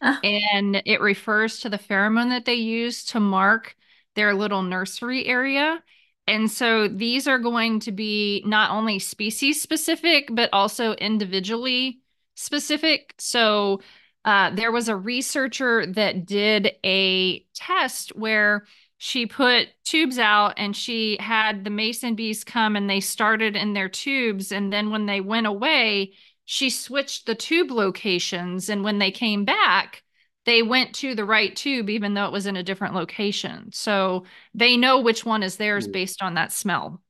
Ah. 0.02 0.20
And 0.22 0.82
it 0.84 1.00
refers 1.00 1.60
to 1.60 1.70
the 1.70 1.78
pheromone 1.78 2.30
that 2.30 2.44
they 2.44 2.54
use 2.54 3.04
to 3.06 3.20
mark 3.20 3.76
their 4.14 4.34
little 4.34 4.62
nursery 4.62 5.24
area. 5.24 5.82
And 6.26 6.50
so 6.50 6.88
these 6.88 7.26
are 7.26 7.38
going 7.38 7.80
to 7.80 7.92
be 7.92 8.42
not 8.46 8.70
only 8.70 8.98
species 8.98 9.60
specific, 9.60 10.28
but 10.30 10.50
also 10.52 10.92
individually 10.94 12.00
specific. 12.34 13.14
So 13.18 13.80
uh, 14.24 14.50
there 14.50 14.72
was 14.72 14.88
a 14.88 14.96
researcher 14.96 15.86
that 15.86 16.26
did 16.26 16.72
a 16.84 17.40
test 17.54 18.16
where 18.16 18.66
she 18.96 19.26
put 19.26 19.68
tubes 19.84 20.18
out 20.18 20.54
and 20.56 20.74
she 20.74 21.18
had 21.20 21.64
the 21.64 21.70
mason 21.70 22.14
bees 22.14 22.42
come 22.42 22.74
and 22.74 22.88
they 22.88 23.00
started 23.00 23.54
in 23.54 23.74
their 23.74 23.88
tubes. 23.88 24.50
And 24.50 24.72
then 24.72 24.90
when 24.90 25.06
they 25.06 25.20
went 25.20 25.46
away, 25.46 26.14
she 26.46 26.70
switched 26.70 27.26
the 27.26 27.34
tube 27.34 27.70
locations. 27.70 28.68
And 28.68 28.82
when 28.82 28.98
they 28.98 29.10
came 29.10 29.44
back, 29.44 30.02
they 30.46 30.62
went 30.62 30.94
to 30.96 31.14
the 31.14 31.24
right 31.24 31.54
tube, 31.54 31.90
even 31.90 32.14
though 32.14 32.26
it 32.26 32.32
was 32.32 32.46
in 32.46 32.56
a 32.56 32.62
different 32.62 32.94
location. 32.94 33.70
So 33.72 34.24
they 34.54 34.76
know 34.76 35.00
which 35.00 35.24
one 35.24 35.42
is 35.42 35.56
theirs 35.56 35.86
based 35.88 36.22
on 36.22 36.34
that 36.34 36.52
smell. 36.52 37.02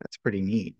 That's 0.00 0.16
pretty 0.16 0.42
neat. 0.42 0.76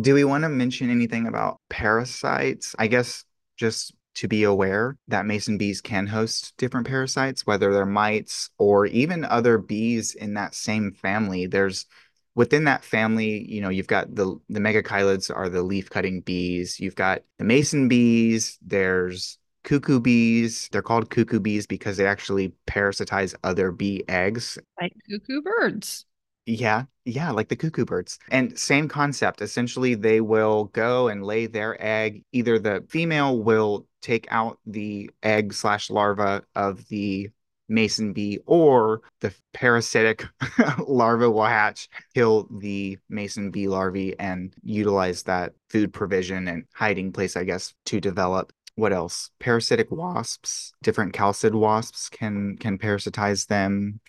Do 0.00 0.14
we 0.14 0.24
want 0.24 0.42
to 0.42 0.48
mention 0.48 0.90
anything 0.90 1.26
about 1.26 1.60
parasites? 1.68 2.74
I 2.78 2.86
guess 2.86 3.24
just 3.56 3.94
to 4.16 4.28
be 4.28 4.44
aware 4.44 4.96
that 5.08 5.26
mason 5.26 5.58
bees 5.58 5.80
can 5.80 6.06
host 6.06 6.54
different 6.56 6.86
parasites, 6.86 7.46
whether 7.46 7.72
they're 7.72 7.86
mites 7.86 8.50
or 8.58 8.86
even 8.86 9.24
other 9.24 9.58
bees 9.58 10.14
in 10.14 10.34
that 10.34 10.54
same 10.54 10.92
family. 10.92 11.46
There's 11.46 11.86
within 12.34 12.64
that 12.64 12.84
family, 12.84 13.44
you 13.50 13.60
know, 13.60 13.68
you've 13.68 13.86
got 13.86 14.14
the 14.14 14.36
the 14.48 14.60
megachilids 14.60 15.34
are 15.34 15.48
the 15.48 15.62
leaf 15.62 15.90
cutting 15.90 16.20
bees. 16.20 16.80
You've 16.80 16.96
got 16.96 17.22
the 17.38 17.44
mason 17.44 17.88
bees. 17.88 18.58
There's 18.62 19.38
cuckoo 19.64 20.00
bees. 20.00 20.68
They're 20.70 20.82
called 20.82 21.10
cuckoo 21.10 21.40
bees 21.40 21.66
because 21.66 21.96
they 21.96 22.06
actually 22.06 22.52
parasitize 22.66 23.34
other 23.42 23.72
bee 23.72 24.04
eggs. 24.08 24.58
Like 24.80 24.94
cuckoo 25.10 25.42
birds. 25.42 26.06
Yeah, 26.46 26.84
yeah, 27.04 27.30
like 27.30 27.48
the 27.48 27.56
cuckoo 27.56 27.84
birds. 27.84 28.18
And 28.30 28.58
same 28.58 28.88
concept. 28.88 29.40
Essentially, 29.40 29.94
they 29.94 30.20
will 30.20 30.64
go 30.64 31.08
and 31.08 31.24
lay 31.24 31.46
their 31.46 31.76
egg. 31.82 32.22
Either 32.32 32.58
the 32.58 32.84
female 32.88 33.38
will 33.38 33.86
take 34.02 34.26
out 34.30 34.58
the 34.66 35.10
egg 35.22 35.54
slash 35.54 35.88
larva 35.88 36.42
of 36.54 36.86
the 36.88 37.30
mason 37.68 38.12
bee 38.12 38.38
or 38.46 39.00
the 39.20 39.34
parasitic 39.54 40.24
larva 40.86 41.30
will 41.30 41.44
hatch, 41.44 41.88
kill 42.14 42.46
the 42.58 42.98
mason 43.08 43.50
bee 43.50 43.68
larvae, 43.68 44.14
and 44.18 44.54
utilize 44.62 45.22
that 45.22 45.52
food 45.70 45.92
provision 45.92 46.48
and 46.48 46.64
hiding 46.74 47.12
place, 47.12 47.36
I 47.36 47.44
guess, 47.44 47.74
to 47.86 48.00
develop. 48.00 48.52
What 48.76 48.92
else? 48.92 49.30
Parasitic 49.38 49.90
wasps, 49.90 50.72
different 50.82 51.14
chalcid 51.14 51.54
wasps 51.54 52.08
can 52.08 52.56
can 52.58 52.76
parasitize 52.76 53.46
them. 53.46 54.00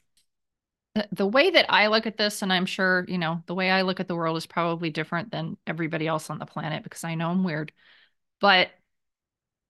Uh, 0.95 1.03
the 1.11 1.27
way 1.27 1.49
that 1.49 1.65
I 1.69 1.87
look 1.87 2.05
at 2.05 2.17
this, 2.17 2.41
and 2.41 2.53
I'm 2.53 2.65
sure, 2.65 3.05
you 3.07 3.17
know, 3.17 3.43
the 3.47 3.55
way 3.55 3.69
I 3.69 3.81
look 3.81 3.99
at 3.99 4.07
the 4.07 4.15
world 4.15 4.37
is 4.37 4.45
probably 4.45 4.89
different 4.89 5.31
than 5.31 5.57
everybody 5.67 6.07
else 6.07 6.29
on 6.29 6.39
the 6.39 6.45
planet 6.45 6.83
because 6.83 7.03
I 7.03 7.15
know 7.15 7.29
I'm 7.29 7.43
weird. 7.43 7.73
But 8.39 8.69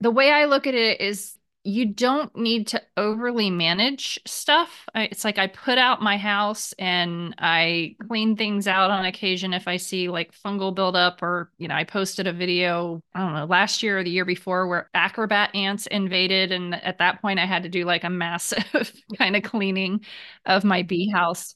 the 0.01 0.11
way 0.11 0.31
I 0.31 0.45
look 0.45 0.67
at 0.67 0.75
it 0.75 1.01
is 1.01 1.37
you 1.63 1.87
don't 1.87 2.35
need 2.35 2.67
to 2.69 2.81
overly 2.97 3.49
manage 3.49 4.19
stuff. 4.25 4.87
I, 4.95 5.03
it's 5.03 5.23
like 5.25 5.37
I 5.37 5.47
put 5.47 5.77
out 5.77 6.01
my 6.01 6.17
house 6.17 6.73
and 6.79 7.35
I 7.37 7.95
clean 8.07 8.37
things 8.37 8.67
out 8.67 8.91
on 8.91 9.05
occasion 9.05 9.53
if 9.53 9.67
I 9.67 9.77
see 9.77 10.07
like 10.09 10.31
fungal 10.33 10.73
buildup 10.73 11.21
or, 11.21 11.51
you 11.57 11.67
know, 11.67 11.75
I 11.75 11.83
posted 11.83 12.27
a 12.27 12.33
video, 12.33 13.01
I 13.13 13.19
don't 13.19 13.33
know, 13.33 13.45
last 13.45 13.83
year 13.83 13.99
or 13.99 14.03
the 14.03 14.09
year 14.09 14.25
before 14.25 14.67
where 14.67 14.89
acrobat 14.93 15.53
ants 15.55 15.87
invaded. 15.87 16.51
And 16.51 16.75
at 16.75 16.99
that 16.99 17.21
point, 17.21 17.39
I 17.39 17.45
had 17.45 17.63
to 17.63 17.69
do 17.69 17.85
like 17.85 18.03
a 18.03 18.09
massive 18.09 18.93
kind 19.17 19.35
of 19.35 19.43
cleaning 19.43 20.05
of 20.45 20.63
my 20.63 20.81
bee 20.81 21.09
house. 21.09 21.55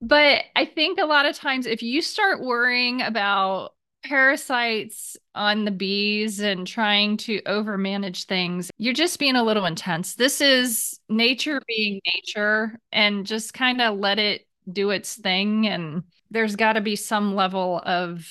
But 0.00 0.44
I 0.54 0.64
think 0.64 0.98
a 0.98 1.06
lot 1.06 1.26
of 1.26 1.36
times 1.36 1.66
if 1.66 1.82
you 1.82 2.02
start 2.02 2.40
worrying 2.40 3.02
about 3.02 3.72
parasites 4.08 5.16
on 5.34 5.64
the 5.64 5.70
bees 5.70 6.40
and 6.40 6.66
trying 6.66 7.18
to 7.18 7.42
overmanage 7.42 8.24
things, 8.24 8.70
you're 8.78 8.94
just 8.94 9.18
being 9.18 9.36
a 9.36 9.44
little 9.44 9.66
intense. 9.66 10.14
This 10.14 10.40
is 10.40 10.98
nature 11.08 11.60
being 11.68 12.00
nature 12.06 12.78
and 12.90 13.26
just 13.26 13.52
kind 13.52 13.82
of 13.82 13.98
let 13.98 14.18
it 14.18 14.46
do 14.70 14.90
its 14.90 15.14
thing. 15.14 15.66
And 15.66 16.04
there's 16.30 16.56
got 16.56 16.74
to 16.74 16.80
be 16.80 16.96
some 16.96 17.34
level 17.34 17.82
of 17.84 18.26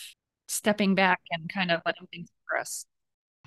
stepping 0.47 0.95
back 0.95 1.19
and 1.31 1.51
kind 1.51 1.71
of 1.71 1.81
letting 1.85 2.07
things 2.07 2.29
progress. 2.45 2.85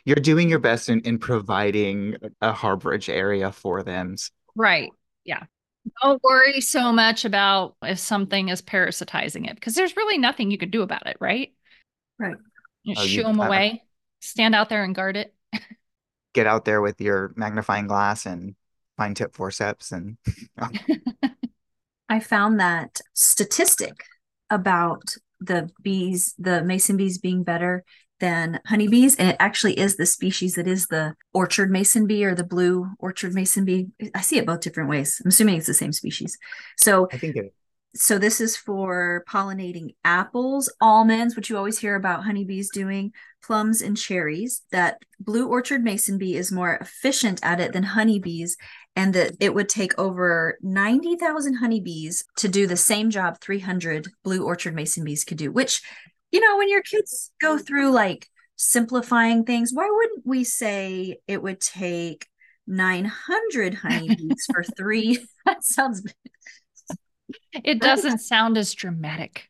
You're 0.05 0.17
doing 0.17 0.49
your 0.49 0.61
best 0.61 0.89
in, 0.89 1.01
in 1.01 1.19
providing 1.19 2.17
a 2.41 2.53
harborage 2.53 3.13
area 3.13 3.51
for 3.51 3.83
them. 3.83 4.17
Right. 4.55 4.91
Yeah. 5.25 5.45
Don't 6.03 6.23
worry 6.23 6.61
so 6.61 6.93
much 6.93 7.25
about 7.25 7.75
if 7.83 7.99
something 7.99 8.51
is 8.51 8.63
parasitizing 8.63 9.49
it 9.49 9.55
because 9.55 9.75
there's 9.75 9.97
really 9.97 10.19
nothing 10.19 10.51
you 10.51 10.59
can 10.59 10.71
do 10.71 10.83
about 10.83 11.07
it, 11.07 11.17
right? 11.21 11.53
Right. 12.21 12.37
You 12.83 12.95
oh, 12.97 13.07
shoo 13.07 13.23
them 13.23 13.41
away. 13.41 13.83
Stand 14.21 14.55
out 14.55 14.69
there 14.69 14.85
and 14.85 14.95
guard 14.95 15.17
it. 15.17 15.35
get 16.35 16.47
out 16.47 16.65
there 16.65 16.81
with 16.81 17.01
your 17.01 17.33
magnifying 17.35 17.87
glass 17.87 18.27
and 18.27 18.55
fine 18.97 19.15
tip 19.15 19.35
forceps 19.35 19.93
and 19.93 20.19
I 22.11 22.21
found 22.21 22.61
that 22.61 23.01
statistic 23.15 24.05
about 24.51 25.15
the 25.41 25.71
bees, 25.83 26.35
the 26.39 26.63
mason 26.63 26.97
bees 26.97 27.19
being 27.19 27.45
better 27.45 27.85
than 28.19 28.61
honeybees. 28.67 29.17
And 29.17 29.31
it 29.31 29.37
actually 29.39 29.79
is 29.79 29.97
the 29.97 30.07
species 30.07 30.57
that 30.57 30.67
is 30.67 30.89
the 30.89 31.15
orchard 31.33 31.71
mason 31.71 32.07
bee 32.07 32.25
or 32.25 32.35
the 32.35 32.45
blue 32.45 32.89
orchard 32.99 33.33
mason 33.33 33.65
bee. 33.65 33.89
I 34.15 34.21
see 34.21 34.39
it 34.39 34.47
both 34.47 34.61
different 34.61 34.91
ways. 34.91 35.23
I'm 35.25 35.29
assuming 35.29 35.57
it's 35.57 35.69
the 35.69 35.73
same 35.73 35.93
species. 35.93 36.37
So 36.77 37.09
I 37.13 37.17
think 37.17 37.37
it 37.37 37.55
so 37.95 38.19
this 38.19 38.41
is 38.41 38.57
for 38.57 39.25
pollinating 39.29 39.95
apples, 40.05 40.73
almonds, 40.81 41.35
which 41.35 41.51
you 41.51 41.57
always 41.57 41.79
hear 41.79 41.97
about 41.97 42.25
honeybees 42.25 42.71
doing, 42.71 43.13
plums 43.43 43.83
and 43.83 43.97
cherries. 43.97 44.63
That 44.71 45.03
blue 45.19 45.49
orchard 45.49 45.83
mason 45.83 46.17
bee 46.17 46.37
is 46.37 46.53
more 46.53 46.75
efficient 46.77 47.41
at 47.43 47.59
it 47.59 47.73
than 47.73 47.83
honeybees, 47.83 48.57
and 48.95 49.13
that 49.15 49.33
it 49.41 49.55
would 49.55 49.69
take 49.69 49.99
over 49.99 50.57
90,000 50.63 51.55
honeybees 51.55 52.25
to 52.37 52.49
do 52.49 52.67
the 52.67 52.77
same 52.77 53.11
job 53.11 53.41
300 53.41 54.09
blue 54.23 54.45
orchard 54.45 54.75
mason 54.75 55.05
bees 55.05 55.25
could 55.25 55.39
do, 55.39 55.51
which, 55.51 55.83
you 56.31 56.41
know, 56.41 56.59
when 56.59 56.69
your 56.69 56.83
kids 56.83 57.33
go 57.41 57.59
through 57.59 57.91
like 57.91 58.29
simplifying 58.55 59.45
things, 59.45 59.73
why 59.73 59.89
wouldn't 59.91 60.27
we 60.27 60.45
say 60.45 61.19
it 61.27 61.43
would 61.43 61.61
take 61.61 62.29
900 62.69 63.75
honeybees 63.75 64.47
for 64.53 64.63
three? 64.63 65.27
That 65.47 65.65
sounds 65.65 66.03
it 67.53 67.81
doesn't 67.81 68.19
sound 68.19 68.57
as 68.59 68.75
dramatic. 68.75 69.49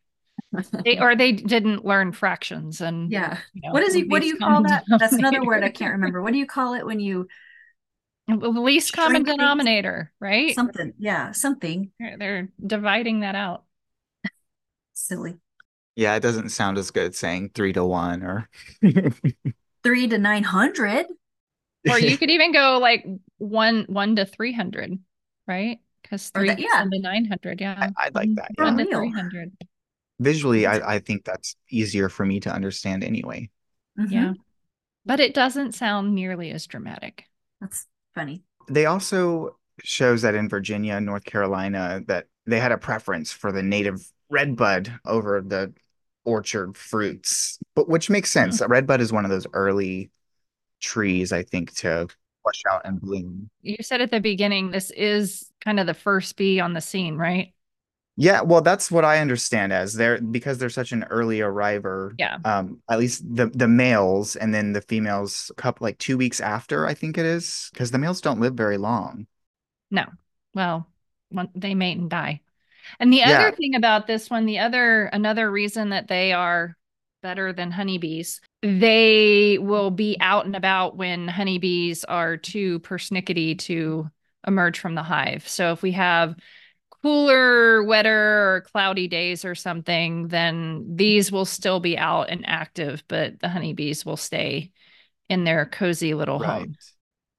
they, 0.85 0.99
or 1.01 1.15
they 1.17 1.33
didn't 1.33 1.85
learn 1.85 2.13
fractions 2.13 2.81
and 2.81 3.11
yeah. 3.11 3.39
you 3.55 3.63
know, 3.63 3.73
What 3.73 3.83
is 3.83 3.95
he? 3.95 4.05
What 4.05 4.23
do 4.23 4.27
you 4.29 4.37
call 4.37 4.49
common 4.49 4.71
that? 4.71 4.85
That's 4.99 5.13
another 5.13 5.45
word 5.45 5.63
I 5.63 5.71
can't 5.71 5.93
remember. 5.93 6.23
What 6.23 6.33
do 6.33 6.39
you 6.39 6.47
call 6.47 6.75
it 6.75 6.85
when 6.85 7.01
you 7.01 7.29
least 8.29 8.93
common 8.93 9.25
denominator, 9.25 10.13
right? 10.21 10.55
something? 10.55 10.93
Yeah, 10.99 11.33
something 11.33 11.91
They're, 11.99 12.17
they're 12.19 12.49
dividing 12.65 13.21
that 13.21 13.35
out. 13.35 13.65
silly. 14.95 15.37
Yeah, 15.97 16.15
it 16.15 16.21
doesn't 16.21 16.51
sound 16.51 16.79
as 16.79 16.91
good 16.91 17.15
saying 17.15 17.51
three 17.55 17.73
to 17.73 17.85
one 17.85 18.23
or 18.23 18.49
Three 19.83 20.09
to 20.09 20.19
nine 20.19 20.43
hundred. 20.43 21.07
Or 21.89 21.99
you 21.99 22.17
could 22.19 22.31
even 22.31 22.53
go 22.53 22.79
like 22.79 23.05
one 23.39 23.87
one 23.89 24.17
to 24.17 24.27
three 24.27 24.53
hundred, 24.53 24.99
right? 25.47 25.79
Because 26.11 26.33
Or 26.35 26.41
three 26.41 26.49
that- 26.49 26.57
goes 26.59 26.67
yeah. 26.75 26.83
into 26.83 26.99
nine 26.99 27.25
hundred. 27.27 27.61
Yeah, 27.61 27.77
I- 27.97 28.07
I'd 28.07 28.15
like 28.17 28.31
Mhm. 28.31 28.37
that, 28.37 28.51
One 28.57 28.79
yeah. 28.79 28.85
to 28.85 28.91
For 28.91 28.97
three 28.99 29.11
hundred. 29.13 29.53
visually, 30.19 30.67
I, 30.67 30.97
I 30.97 30.99
think 30.99 31.25
that's 31.25 31.55
easier 31.71 32.09
for 32.09 32.27
me 32.27 32.41
to 32.41 32.53
understand 32.53 33.05
anyway. 33.05 33.49
Mm-hmm. 33.99 34.13
Yeah, 34.13 34.33
but 35.07 35.21
it 35.21 35.35
doesn't 35.35 35.73
sound 35.73 36.15
nearly 36.15 36.51
as 36.51 36.67
dramatic. 36.67 37.25
That's 37.61 37.87
funny. 38.15 38.43
They 38.69 38.87
also 38.87 39.57
shows 39.85 40.23
that 40.23 40.35
in 40.35 40.49
Virginia 40.49 40.95
and 40.95 41.07
North 41.07 41.25
Carolina 41.25 42.03
that 42.09 42.27
they 42.45 42.59
had 42.59 42.73
a 42.73 42.79
preference 42.79 43.31
for 43.33 43.53
the 43.53 43.63
native 43.63 44.01
redbud 44.31 44.93
over 45.05 45.41
the 45.41 45.73
orchard 46.25 46.77
fruits, 46.77 47.59
but 47.77 47.89
which 47.89 48.11
makes 48.11 48.31
sense. 48.33 48.61
A 48.61 48.67
redbud 48.69 49.01
is 49.01 49.13
one 49.13 49.25
of 49.25 49.31
those 49.31 49.47
early 49.53 50.11
trees, 50.81 51.33
I 51.33 51.43
think, 51.45 51.73
to 51.77 52.09
flush 52.43 52.63
out 52.71 52.83
and 52.85 53.01
bloom. 53.01 53.49
You 53.63 53.77
said 53.81 54.01
at 54.01 54.11
the 54.11 54.21
beginning 54.21 54.71
this 54.71 54.91
is 54.91 55.50
kind 55.65 55.81
of 55.81 55.87
the 55.87 55.95
first 55.95 56.37
bee 56.37 56.61
on 56.61 56.73
the 56.75 56.81
scene, 56.81 57.17
right? 57.17 57.53
Yeah, 58.17 58.43
well, 58.43 58.61
that's 58.61 58.91
what 58.91 59.05
I 59.05 59.19
understand 59.21 59.73
as 59.73 59.95
they're 59.95 60.21
because 60.21 60.59
they're 60.59 60.69
such 60.69 60.93
an 60.93 61.05
early 61.05 61.41
arriver. 61.41 62.19
Yeah. 62.19 62.39
Um, 62.45 62.83
at 62.91 62.99
least 62.99 63.23
the 63.35 63.47
the 63.47 63.69
males 63.69 64.37
and 64.37 64.53
then 64.53 64.73
the 64.73 64.83
females, 64.83 65.51
couple 65.57 65.85
like 65.87 65.99
two 65.99 66.19
weeks 66.19 66.41
after, 66.41 66.87
I 66.87 66.95
think 66.95 67.17
it 67.17 67.25
is, 67.25 67.71
because 67.73 67.91
the 67.91 67.99
males 67.99 68.21
don't 68.21 68.41
live 68.41 68.55
very 68.55 68.77
long. 68.77 69.27
No. 69.91 70.07
Well, 70.55 70.87
they 71.55 71.75
mate 71.75 71.99
and 71.99 72.11
die. 72.11 72.41
And 73.01 73.13
the 73.13 73.23
Yeah. 73.23 73.51
other 73.51 73.53
thing 73.53 73.75
about 73.77 74.07
this 74.07 74.31
one, 74.31 74.47
the 74.47 74.61
other 74.61 75.07
another 75.07 75.51
reason 75.51 75.91
that 75.91 76.09
they 76.09 76.33
are 76.33 76.77
better 77.23 77.53
than 77.53 77.71
honeybees, 77.71 78.41
they 78.63 79.59
will 79.59 79.91
be 79.91 80.17
out 80.21 80.47
and 80.47 80.57
about 80.57 80.97
when 80.97 81.29
honeybees 81.29 82.05
are 82.05 82.37
too 82.37 82.81
persnickety 82.81 83.59
to 83.61 84.11
emerge 84.47 84.79
from 84.79 84.95
the 84.95 85.03
hive. 85.03 85.47
So 85.49 85.73
if 85.73 85.83
we 85.83 85.93
have 85.93 86.35
cooler, 87.03 87.83
wetter, 87.85 88.57
or 88.57 88.61
cloudy 88.73 89.09
days 89.09 89.45
or 89.45 89.55
something, 89.55 90.29
then 90.29 90.85
these 90.97 91.33
will 91.33 91.47
still 91.47 91.81
be 91.81 91.97
out 91.97 92.29
and 92.31 92.47
active, 92.47 93.03
but 93.09 93.41
the 93.41 93.49
honeybees 93.49 94.05
will 94.05 94.17
stay 94.19 94.71
in 95.29 95.45
their 95.45 95.65
cozy 95.67 96.15
little 96.15 96.39
Right. 96.39 96.61
home. 96.63 96.77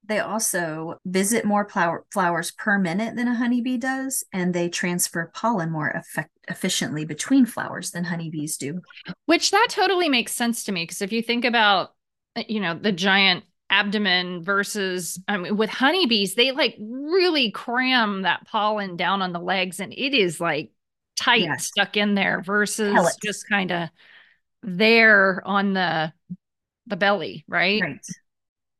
They 0.04 0.20
also 0.20 0.96
visit 1.06 1.46
more 1.46 1.70
flower, 1.70 2.06
flowers 2.12 2.52
per 2.52 2.80
minute 2.80 3.16
than 3.16 3.28
a 3.28 3.36
honeybee 3.36 3.78
does, 3.78 4.24
and 4.34 4.54
they 4.54 4.68
transfer 4.68 5.32
pollen 5.34 5.72
more 5.72 5.90
effect- 5.90 6.38
efficiently 6.50 7.06
between 7.06 7.46
flowers 7.46 7.92
than 7.92 8.06
honeybees 8.06 8.58
do. 8.58 8.82
Which 9.28 9.52
that 9.52 9.68
totally 9.70 10.10
makes 10.10 10.34
sense 10.34 10.64
to 10.66 10.72
me 10.72 10.84
because 10.84 11.02
if 11.02 11.12
you 11.12 11.22
think 11.22 11.46
about, 11.46 11.94
uh, 12.36 12.44
you 12.48 12.60
know, 12.60 12.74
the 12.74 12.92
giant 12.92 13.46
abdomen 13.72 14.44
versus, 14.44 15.20
I 15.28 15.38
mean, 15.38 15.58
with 15.58 15.72
honeybees, 15.72 16.36
they 16.36 16.52
like 16.52 16.78
really 16.80 17.52
cram 17.52 18.24
that 18.24 18.48
pollen 18.48 18.98
down 18.98 19.22
on 19.24 19.34
the 19.34 19.40
legs 19.40 19.80
and 19.80 19.94
it 19.94 20.14
is 20.14 20.42
like 20.42 20.72
tight 21.18 21.50
Yes. 21.50 21.62
stuck 21.62 21.98
in 21.98 22.16
there 22.16 22.42
versus 22.42 23.18
Pellets. 23.18 23.18
just 23.18 23.50
kind 23.50 23.72
of 23.72 23.90
there 24.64 25.42
on 25.46 25.74
the 25.74 26.14
the 26.88 26.98
belly, 26.98 27.46
right? 27.48 27.88
Right. 27.88 28.00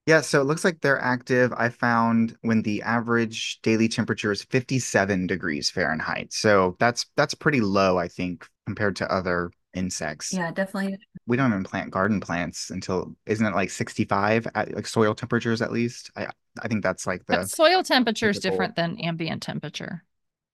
Yeah, 0.08 0.22
so 0.22 0.42
it 0.42 0.46
looks 0.46 0.66
like 0.66 0.82
they're 0.82 1.00
active. 1.02 1.54
I 1.58 1.70
found 1.70 2.38
when 2.42 2.64
the 2.64 2.82
average 2.84 3.60
daily 3.64 3.90
temperature 3.90 4.32
is 4.32 4.44
57 4.46 5.28
degrees 5.28 5.70
Fahrenheit. 5.72 6.34
So 6.34 6.78
that's 6.80 7.08
that's 7.18 7.36
pretty 7.36 7.62
low, 7.62 7.98
I 8.00 8.08
think, 8.08 8.48
compared 8.68 8.98
to 8.98 9.12
other 9.14 9.52
insects. 9.74 10.34
Yeah, 10.34 10.52
definitely. 10.52 10.98
We 11.26 11.38
don't 11.38 11.52
even 11.52 11.64
plant 11.64 11.92
garden 11.92 12.20
plants 12.20 12.70
until 12.70 13.16
isn't 13.26 13.46
it 13.46 13.56
like 13.56 13.70
65 13.70 14.48
at 14.54 14.74
like 14.74 14.88
soil 14.88 15.16
temperatures 15.16 15.62
at 15.62 15.72
least? 15.72 16.12
I 16.16 16.28
I 16.62 16.68
think 16.68 16.84
that's 16.84 17.08
like 17.08 17.24
But 17.28 17.42
the 17.44 17.48
soil 17.48 17.84
temperature 17.84 18.30
is 18.30 18.40
different 18.40 18.76
than 18.76 19.00
ambient 19.00 19.42
temperature. 19.42 20.04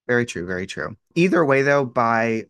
very 0.07 0.25
true, 0.25 0.45
very 0.45 0.67
true. 0.67 0.95
Either 1.15 1.43
way 1.43 1.61
though, 1.61 1.85
by 1.85 2.45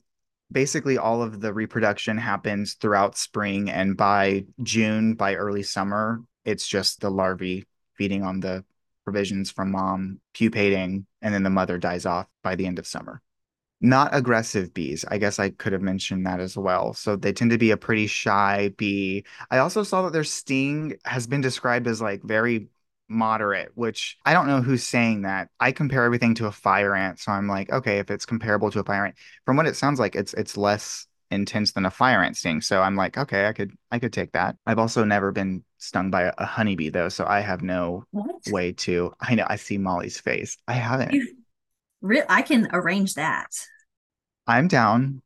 basically 0.52 0.98
all 0.98 1.22
of 1.22 1.42
the 1.42 1.54
reproduction 1.54 2.18
happens 2.18 2.76
throughout 2.76 3.18
spring 3.18 3.70
and 3.70 3.98
by 3.98 4.46
June, 4.64 5.16
by 5.16 5.36
early 5.36 5.64
summer, 5.64 6.22
it's 6.46 6.68
just 6.68 7.02
the 7.02 7.10
larvae 7.12 7.66
feeding 7.96 8.24
on 8.24 8.40
the 8.40 8.64
provisions 9.04 9.52
from 9.52 9.72
mom, 9.72 10.20
pupating, 10.34 11.06
and 11.22 11.34
then 11.34 11.44
the 11.44 11.50
mother 11.50 11.78
dies 11.78 12.06
off 12.06 12.28
by 12.44 12.56
the 12.56 12.66
end 12.66 12.80
of 12.80 12.88
summer. 12.88 13.22
Not 13.80 14.10
aggressive 14.16 14.74
bees. 14.74 15.06
I 15.08 15.20
guess 15.20 15.38
I 15.38 15.52
could 15.52 15.72
have 15.74 15.84
mentioned 15.84 16.26
that 16.26 16.40
as 16.40 16.58
well. 16.58 16.94
So 16.94 17.16
they 17.16 17.32
tend 17.32 17.52
to 17.52 17.60
be 17.60 17.70
a 17.72 17.78
pretty 17.78 18.08
shy 18.08 18.70
bee. 18.78 19.24
I 19.52 19.60
also 19.60 19.84
saw 19.84 20.02
that 20.04 20.14
their 20.14 20.24
sting 20.24 20.98
has 21.06 21.28
been 21.28 21.42
described 21.42 21.86
as 21.88 22.02
like 22.02 22.24
very 22.24 22.70
moderate, 23.08 23.72
which 23.76 24.18
I 24.26 24.34
don't 24.34 24.48
know 24.48 24.62
who's 24.62 24.84
saying 24.84 25.22
that. 25.22 25.50
I 25.60 25.72
compare 25.72 26.04
everything 26.04 26.34
to 26.36 26.48
a 26.48 26.52
fire 26.52 26.96
ant, 26.96 27.20
so 27.20 27.32
I'm 27.32 27.48
like, 27.48 27.72
okay, 27.72 28.00
if 28.00 28.10
it's 28.10 28.26
comparable 28.26 28.72
to 28.72 28.80
a 28.80 28.84
fire 28.84 29.06
ant, 29.06 29.16
from 29.46 29.58
what 29.58 29.68
it 29.68 29.76
sounds 29.76 30.00
like, 30.00 30.16
it's 30.16 30.34
it's 30.34 30.58
less 30.58 31.06
intense 31.30 31.74
than 31.74 31.86
a 31.86 31.92
fire 31.92 32.24
ant 32.24 32.36
sting. 32.36 32.62
So 32.62 32.82
I'm 32.82 32.96
like, 32.96 33.16
okay, 33.18 33.46
I 33.48 33.54
could 33.54 33.74
I 33.92 34.00
could 34.00 34.12
take 34.14 34.32
that. 34.32 34.56
I've 34.66 34.80
also 34.80 35.04
never 35.04 35.32
been 35.32 35.64
stung 35.78 36.10
by 36.10 36.24
a, 36.24 36.34
a 36.40 36.46
honeybee 36.46 36.90
though, 36.90 37.10
so 37.10 37.26
I 37.28 37.42
have 37.42 37.62
no 37.62 38.06
What? 38.12 38.42
way 38.46 38.72
to. 38.74 39.14
I 39.22 39.36
know 39.36 39.46
I 39.48 39.58
see 39.58 39.78
Molly's 39.78 40.20
face. 40.20 40.58
I 40.68 40.74
haven't. 40.74 41.22
You, 42.02 42.08
re- 42.10 42.24
I 42.30 42.42
can 42.42 42.70
arrange 42.74 43.14
that. 43.16 43.48
I'm 44.48 44.68
down. 44.68 45.22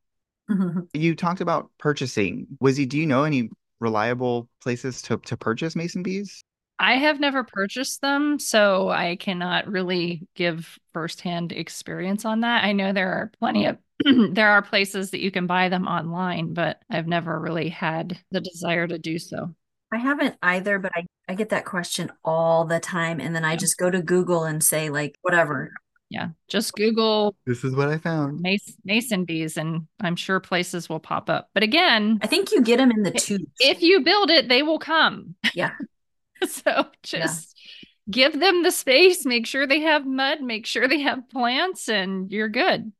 You 0.93 1.15
talked 1.15 1.41
about 1.41 1.71
purchasing. 1.79 2.47
Wizzy, 2.61 2.87
do 2.87 2.97
you 2.97 3.05
know 3.05 3.23
any 3.23 3.49
reliable 3.79 4.49
places 4.61 5.01
to 5.03 5.17
to 5.17 5.37
purchase 5.37 5.75
mason 5.75 6.03
bees? 6.03 6.43
I 6.79 6.93
have 6.97 7.19
never 7.19 7.43
purchased 7.43 8.01
them, 8.01 8.39
so 8.39 8.89
I 8.89 9.15
cannot 9.15 9.67
really 9.67 10.27
give 10.35 10.79
firsthand 10.93 11.51
experience 11.51 12.25
on 12.25 12.41
that. 12.41 12.63
I 12.63 12.71
know 12.71 12.91
there 12.91 13.11
are 13.13 13.31
plenty 13.39 13.67
of 13.67 13.77
there 14.33 14.49
are 14.49 14.63
places 14.63 15.11
that 15.11 15.21
you 15.21 15.29
can 15.29 15.45
buy 15.45 15.69
them 15.69 15.87
online, 15.87 16.53
but 16.53 16.81
I've 16.89 17.07
never 17.07 17.39
really 17.39 17.69
had 17.69 18.17
the 18.31 18.41
desire 18.41 18.87
to 18.87 18.97
do 18.97 19.19
so. 19.19 19.53
I 19.93 19.97
haven't 19.97 20.37
either, 20.41 20.79
but 20.79 20.91
I, 20.95 21.05
I 21.27 21.35
get 21.35 21.49
that 21.49 21.65
question 21.65 22.11
all 22.23 22.65
the 22.65 22.79
time. 22.79 23.19
And 23.19 23.35
then 23.35 23.43
I 23.45 23.55
Yeah. 23.55 23.57
just 23.57 23.77
go 23.77 23.89
to 23.89 24.01
Google 24.01 24.43
and 24.45 24.63
say, 24.63 24.89
like, 24.89 25.17
whatever. 25.21 25.71
Yeah, 26.11 26.27
just 26.49 26.73
Google 26.73 27.37
This 27.45 27.63
is 27.63 27.73
what 27.73 27.87
I 27.87 27.97
found. 27.97 28.41
mason, 28.41 28.73
mason 28.83 29.23
bees, 29.23 29.55
and 29.55 29.87
I'm 30.01 30.17
sure 30.17 30.41
places 30.41 30.89
will 30.89 30.99
pop 30.99 31.29
up. 31.29 31.47
But 31.53 31.63
again, 31.63 32.19
I 32.21 32.27
think 32.27 32.51
you 32.51 32.61
get 32.61 32.77
them 32.77 32.91
in 32.91 33.03
the 33.03 33.15
If- 33.15 33.23
tubes. 33.25 33.45
if 33.61 33.81
you 33.81 34.01
build 34.01 34.29
it, 34.29 34.49
they 34.49 34.61
will 34.61 34.77
come. 34.79 35.35
Yeah. 35.55 35.71
so 36.47 36.85
just 37.03 37.57
give 38.09 38.37
them 38.39 38.63
the 38.63 38.71
space, 38.71 39.25
make 39.25 39.47
sure 39.47 39.65
they 39.65 39.79
have 39.81 40.05
mud, 40.05 40.41
make 40.41 40.65
sure 40.65 40.85
they 40.87 40.99
have 40.99 41.29
plants, 41.29 41.87
and 41.87 42.29
you're 42.29 42.49
good. 42.49 42.91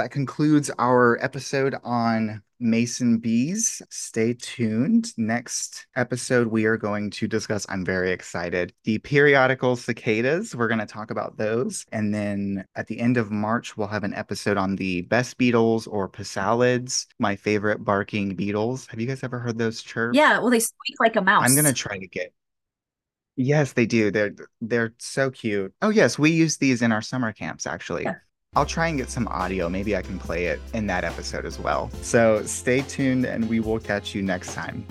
That 0.00 0.10
concludes 0.10 0.70
our 0.78 1.22
episode 1.22 1.74
on 1.84 2.42
mason 2.58 3.18
bees. 3.18 3.82
Stay 3.90 4.32
tuned. 4.32 5.12
Next 5.18 5.86
episode, 5.94 6.46
we 6.46 6.64
are 6.64 6.78
going 6.78 7.10
to 7.10 7.28
discuss, 7.28 7.66
I'm 7.68 7.84
very 7.84 8.10
excited, 8.10 8.72
the 8.84 8.96
periodical 8.96 9.76
cicadas. 9.76 10.56
We're 10.56 10.68
going 10.68 10.80
to 10.80 10.86
talk 10.86 11.10
about 11.10 11.36
those. 11.36 11.84
And 11.92 12.14
then 12.14 12.64
at 12.76 12.86
the 12.86 12.98
end 12.98 13.18
of 13.18 13.30
March, 13.30 13.76
we'll 13.76 13.88
have 13.88 14.02
an 14.02 14.14
episode 14.14 14.56
on 14.56 14.76
the 14.76 15.02
bess 15.02 15.34
beetles 15.34 15.86
or 15.86 16.08
passalids, 16.08 17.04
my 17.18 17.36
favorite 17.36 17.84
barking 17.84 18.34
beetles. 18.34 18.86
Have 18.86 19.00
you 19.00 19.06
guys 19.06 19.22
ever 19.22 19.38
heard 19.38 19.58
those 19.58 19.82
chirp? 19.82 20.14
Yeah. 20.14 20.38
Well, 20.38 20.48
they 20.48 20.60
squeak 20.60 20.96
like 20.98 21.16
a 21.16 21.20
mouse. 21.20 21.44
I'm 21.44 21.54
gonna 21.54 21.74
try 21.74 21.98
to 21.98 22.08
get. 22.08 22.32
Yes, 23.36 23.74
they 23.74 23.84
do. 23.84 24.10
They're 24.10 24.34
they're 24.62 24.94
so 24.96 25.30
cute. 25.30 25.74
Oh 25.82 25.90
yes, 25.90 26.18
we 26.18 26.30
use 26.30 26.56
these 26.56 26.80
in 26.80 26.90
our 26.90 27.02
summer 27.02 27.34
camps 27.34 27.66
actually. 27.66 28.04
Yeah. 28.04 28.14
I'll 28.56 28.66
try 28.66 28.88
and 28.88 28.98
get 28.98 29.08
some 29.08 29.28
audio. 29.28 29.68
Maybe 29.68 29.96
I 29.96 30.02
can 30.02 30.18
play 30.18 30.46
it 30.46 30.60
in 30.74 30.88
that 30.88 31.04
episode 31.04 31.46
as 31.46 31.60
well. 31.60 31.88
So 32.02 32.42
stay 32.42 32.82
tuned 32.82 33.24
and 33.24 33.48
we 33.48 33.60
will 33.60 33.78
catch 33.78 34.12
you 34.12 34.22
next 34.22 34.54
time. 34.54 34.84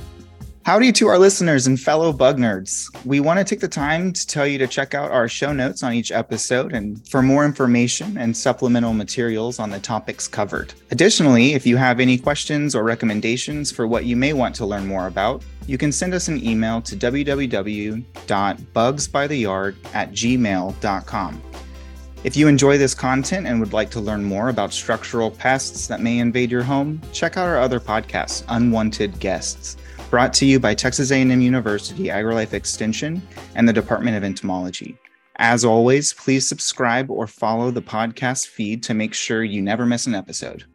Howdy 0.64 0.94
to 0.94 1.08
our 1.08 1.20
listeners 1.20 1.68
and 1.68 1.78
fellow 1.78 2.14
bug 2.14 2.38
nerds. 2.38 2.86
We 3.06 3.20
want 3.20 3.38
to 3.40 3.44
take 3.44 3.60
the 3.60 3.68
time 3.68 4.14
to 4.14 4.28
tell 4.28 4.48
you 4.48 4.58
to 4.60 4.68
check 4.68 4.94
out 4.94 5.12
our 5.12 5.28
show 5.28 5.52
notes 5.52 5.84
on 5.84 5.92
each 5.92 6.10
episode 6.10 6.74
and 6.74 7.06
for 7.10 7.22
more 7.22 7.44
information 7.44 8.18
and 8.18 8.38
supplemental 8.38 8.94
materials 8.94 9.60
on 9.60 9.72
the 9.72 9.80
topics 9.80 10.26
covered. 10.26 10.74
Additionally, 10.92 11.54
if 11.54 11.66
you 11.66 11.76
have 11.76 12.00
any 12.00 12.18
questions 12.18 12.76
or 12.76 12.84
recommendations 12.84 13.74
for 13.74 13.88
what 13.88 14.06
you 14.06 14.16
may 14.16 14.32
want 14.32 14.56
to 14.56 14.66
learn 14.66 14.86
more 14.86 15.08
about, 15.08 15.44
you 15.68 15.78
can 15.78 15.92
send 15.92 16.14
us 16.14 16.30
an 16.30 16.42
email 16.46 16.82
to 16.82 16.96
www.bugsbytheyard 16.96 19.76
at 19.94 20.12
gmail.com. 20.12 21.42
If 22.24 22.36
you 22.36 22.48
enjoy 22.48 22.78
this 22.78 22.94
content 22.94 23.48
and 23.48 23.60
would 23.60 23.72
like 23.72 23.90
to 23.92 24.02
learn 24.02 24.24
more 24.26 24.50
about 24.50 24.74
structural 24.74 25.32
pests 25.32 25.88
that 25.88 26.02
may 26.02 26.20
invade 26.20 26.52
your 26.52 26.64
home, 26.64 27.02
check 27.14 27.38
out 27.38 27.48
our 27.48 27.58
other 27.58 27.80
podcast, 27.80 28.44
Unwanted 28.50 29.20
Guests 29.20 29.78
brought 30.10 30.34
to 30.34 30.46
you 30.46 30.60
by 30.60 30.74
Texas 30.74 31.12
A&M 31.12 31.40
University 31.40 32.06
AgriLife 32.06 32.54
Extension 32.54 33.22
and 33.56 33.70
the 33.70 33.74
Department 33.74 34.18
of 34.18 34.24
Entomology. 34.24 34.98
As 35.36 35.64
always, 35.64 36.14
please 36.14 36.48
subscribe 36.48 37.12
or 37.12 37.28
follow 37.28 37.70
the 37.70 37.82
podcast 37.82 38.48
feed 38.48 38.82
to 38.84 38.94
make 38.94 39.14
sure 39.14 39.44
you 39.44 39.62
never 39.62 39.86
miss 39.86 40.08
an 40.08 40.16
episode. 40.16 40.66